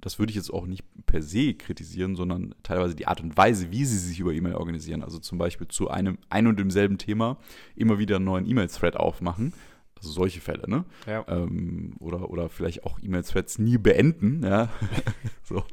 das 0.00 0.18
würde 0.18 0.30
ich 0.30 0.36
jetzt 0.36 0.52
auch 0.52 0.66
nicht 0.66 0.84
per 1.06 1.22
se 1.22 1.54
kritisieren, 1.54 2.14
sondern 2.14 2.54
teilweise 2.62 2.94
die 2.94 3.08
Art 3.08 3.20
und 3.20 3.36
Weise, 3.36 3.72
wie 3.72 3.84
sie 3.84 3.98
sich 3.98 4.20
über 4.20 4.32
E-Mail 4.32 4.54
organisieren. 4.54 5.02
Also 5.02 5.18
zum 5.18 5.38
Beispiel 5.38 5.66
zu 5.68 5.90
einem 5.90 6.18
ein 6.30 6.46
und 6.46 6.58
demselben 6.58 6.98
Thema 6.98 7.38
immer 7.74 7.98
wieder 7.98 8.16
einen 8.16 8.24
neuen 8.24 8.48
E-Mail-Thread 8.48 8.96
aufmachen. 8.96 9.52
Also 9.96 10.10
solche 10.10 10.40
Fälle, 10.40 10.70
ne? 10.70 10.84
Ja. 11.08 11.24
Ähm, 11.26 11.94
oder, 11.98 12.30
oder 12.30 12.48
vielleicht 12.48 12.84
auch 12.84 13.00
E-Mail-Threads 13.02 13.58
nie 13.58 13.78
beenden, 13.78 14.44
ja. 14.44 14.68
so, 15.42 15.64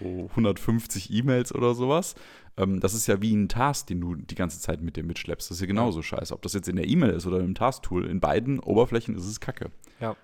so 0.00 0.26
150 0.30 1.12
E-Mails 1.12 1.54
oder 1.54 1.74
sowas. 1.74 2.16
Ähm, 2.56 2.80
das 2.80 2.94
ist 2.94 3.06
ja 3.06 3.22
wie 3.22 3.32
ein 3.32 3.48
Task, 3.48 3.86
den 3.86 4.00
du 4.00 4.16
die 4.16 4.34
ganze 4.34 4.60
Zeit 4.60 4.82
mit 4.82 4.96
dir 4.96 5.04
mitschleppst. 5.04 5.48
Das 5.48 5.58
ist 5.58 5.60
ja 5.60 5.68
genauso 5.68 6.02
scheiße. 6.02 6.34
Ob 6.34 6.42
das 6.42 6.54
jetzt 6.54 6.68
in 6.68 6.74
der 6.74 6.88
E-Mail 6.88 7.10
ist 7.10 7.26
oder 7.26 7.38
im 7.38 7.54
Task-Tool, 7.54 8.06
in 8.06 8.18
beiden 8.18 8.58
Oberflächen 8.58 9.14
ist 9.16 9.26
es 9.26 9.38
Kacke. 9.38 9.70
Ja. 10.00 10.16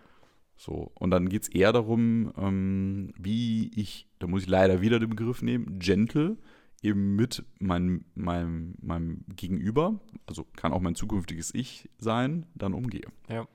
So, 0.57 0.91
und 0.95 1.11
dann 1.11 1.29
geht 1.29 1.43
es 1.43 1.49
eher 1.49 1.73
darum, 1.73 2.33
ähm, 2.37 3.13
wie 3.19 3.71
ich, 3.75 4.09
da 4.19 4.27
muss 4.27 4.43
ich 4.43 4.49
leider 4.49 4.81
wieder 4.81 4.99
den 4.99 5.11
Begriff 5.11 5.43
nehmen, 5.43 5.79
gentle 5.79 6.39
eben 6.83 7.17
mit 7.17 7.45
meinem, 7.59 8.05
meinem, 8.15 8.75
meinem 8.81 9.25
Gegenüber, 9.29 10.01
also 10.27 10.45
kann 10.57 10.73
auch 10.73 10.81
mein 10.81 10.95
zukünftiges 10.95 11.55
Ich 11.55 11.91
sein, 11.99 12.47
dann 12.55 12.75
umgehe. 12.75 13.07
Ja. 13.29 13.47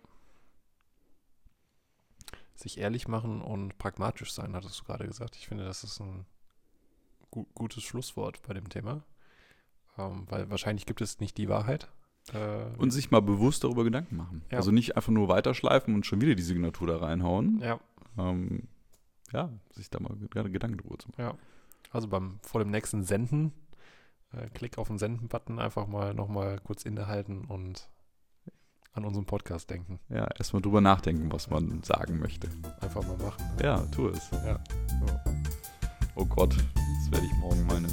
Sich 2.56 2.78
ehrlich 2.78 3.08
machen 3.08 3.42
und 3.42 3.78
pragmatisch 3.78 4.34
sein, 4.34 4.56
hattest 4.56 4.80
du 4.80 4.84
gerade 4.84 5.08
gesagt. 5.08 5.36
Ich 5.36 5.48
finde, 5.48 5.66
das 5.66 5.84
ist 5.84 6.00
ein 6.00 6.26
gu 7.32 7.46
gutes 7.56 7.84
Schlusswort 7.84 8.42
bei 8.44 8.54
dem 8.54 8.70
Thema. 8.70 9.04
Ähm, 9.98 10.26
weil 10.30 10.50
wahrscheinlich 10.50 10.86
gibt 10.86 11.02
es 11.02 11.20
nicht 11.20 11.38
die 11.38 11.50
Wahrheit. 11.50 11.92
Äh, 12.34 12.78
und 12.78 12.92
sich 12.92 13.12
mal 13.12 13.22
bewusst 13.22 13.64
darüber 13.64 13.84
Gedanken 13.84 14.16
machen. 14.16 14.44
Ja. 14.52 14.58
Also 14.58 14.72
nicht 14.72 14.96
einfach 14.96 15.12
nur 15.12 15.28
weiterschleifen 15.28 15.96
und 15.96 16.06
schon 16.06 16.22
wieder 16.22 16.36
die 16.36 16.44
Signatur 16.44 16.88
da 16.88 16.98
reinhauen. 16.98 17.60
Ja. 17.60 17.80
Ähm, 18.18 18.68
ja, 19.32 19.50
sich 19.72 19.90
da 19.90 20.00
mal 20.00 20.16
Gedanken 20.50 20.78
drüber 20.78 21.00
zu 21.00 21.10
machen. 21.10 21.22
Ja. 21.22 21.36
Also 21.92 22.08
beim 22.08 22.40
vor 22.42 22.62
dem 22.62 22.72
nächsten 22.72 23.04
Senden, 23.04 23.54
äh, 24.34 24.48
klick 24.54 24.78
auf 24.78 24.88
den 24.88 24.98
Senden-Button, 24.98 25.60
einfach 25.60 25.88
mal 25.88 26.14
nochmal 26.14 26.60
kurz 26.60 26.84
innehalten 26.84 27.46
und 27.46 27.90
an 28.94 29.06
unseren 29.06 29.26
Podcast 29.26 29.70
denken. 29.70 30.00
Ja, 30.10 30.28
erstmal 30.38 30.62
drüber 30.62 30.82
nachdenken, 30.82 31.32
was 31.32 31.50
man 31.50 31.82
sagen 31.84 32.20
möchte. 32.20 32.50
Einfach 32.82 33.06
mal 33.08 33.18
machen. 33.18 33.44
Ne? 33.58 33.64
Ja, 33.64 33.78
tu 33.88 34.08
es. 34.10 34.30
Ja. 34.32 34.62
So. 34.88 35.41
Oh 36.16 36.26
Gott, 36.26 36.54
jetzt 36.56 37.12
werde 37.12 37.26
ich 37.26 37.34
morgen 37.38 37.66
meine 37.68 37.88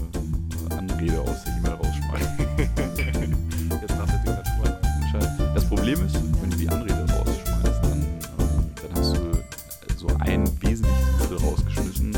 Anrede 0.77 1.21
aus 1.21 1.45
der 1.45 1.57
E-Mail 1.57 1.73
rausschmeißen. 1.75 2.39
jetzt 3.81 3.97
nach 3.97 4.07
der 4.07 4.19
Signatur 4.19 4.81
entscheiden. 5.01 5.55
Das 5.55 5.65
Problem 5.65 6.05
ist, 6.05 6.17
wenn 6.41 6.51
du 6.51 6.57
die 6.57 6.69
Anrede 6.69 7.07
rausschmeißt, 7.13 7.85
dann, 7.85 8.03
ähm, 8.03 8.71
dann 8.75 8.97
hast 8.97 9.17
du 9.17 9.33
so 9.97 10.09
ein 10.19 10.47
wesentliches 10.61 11.21
Mittel 11.21 11.39
rausgeschmissen, 11.39 12.13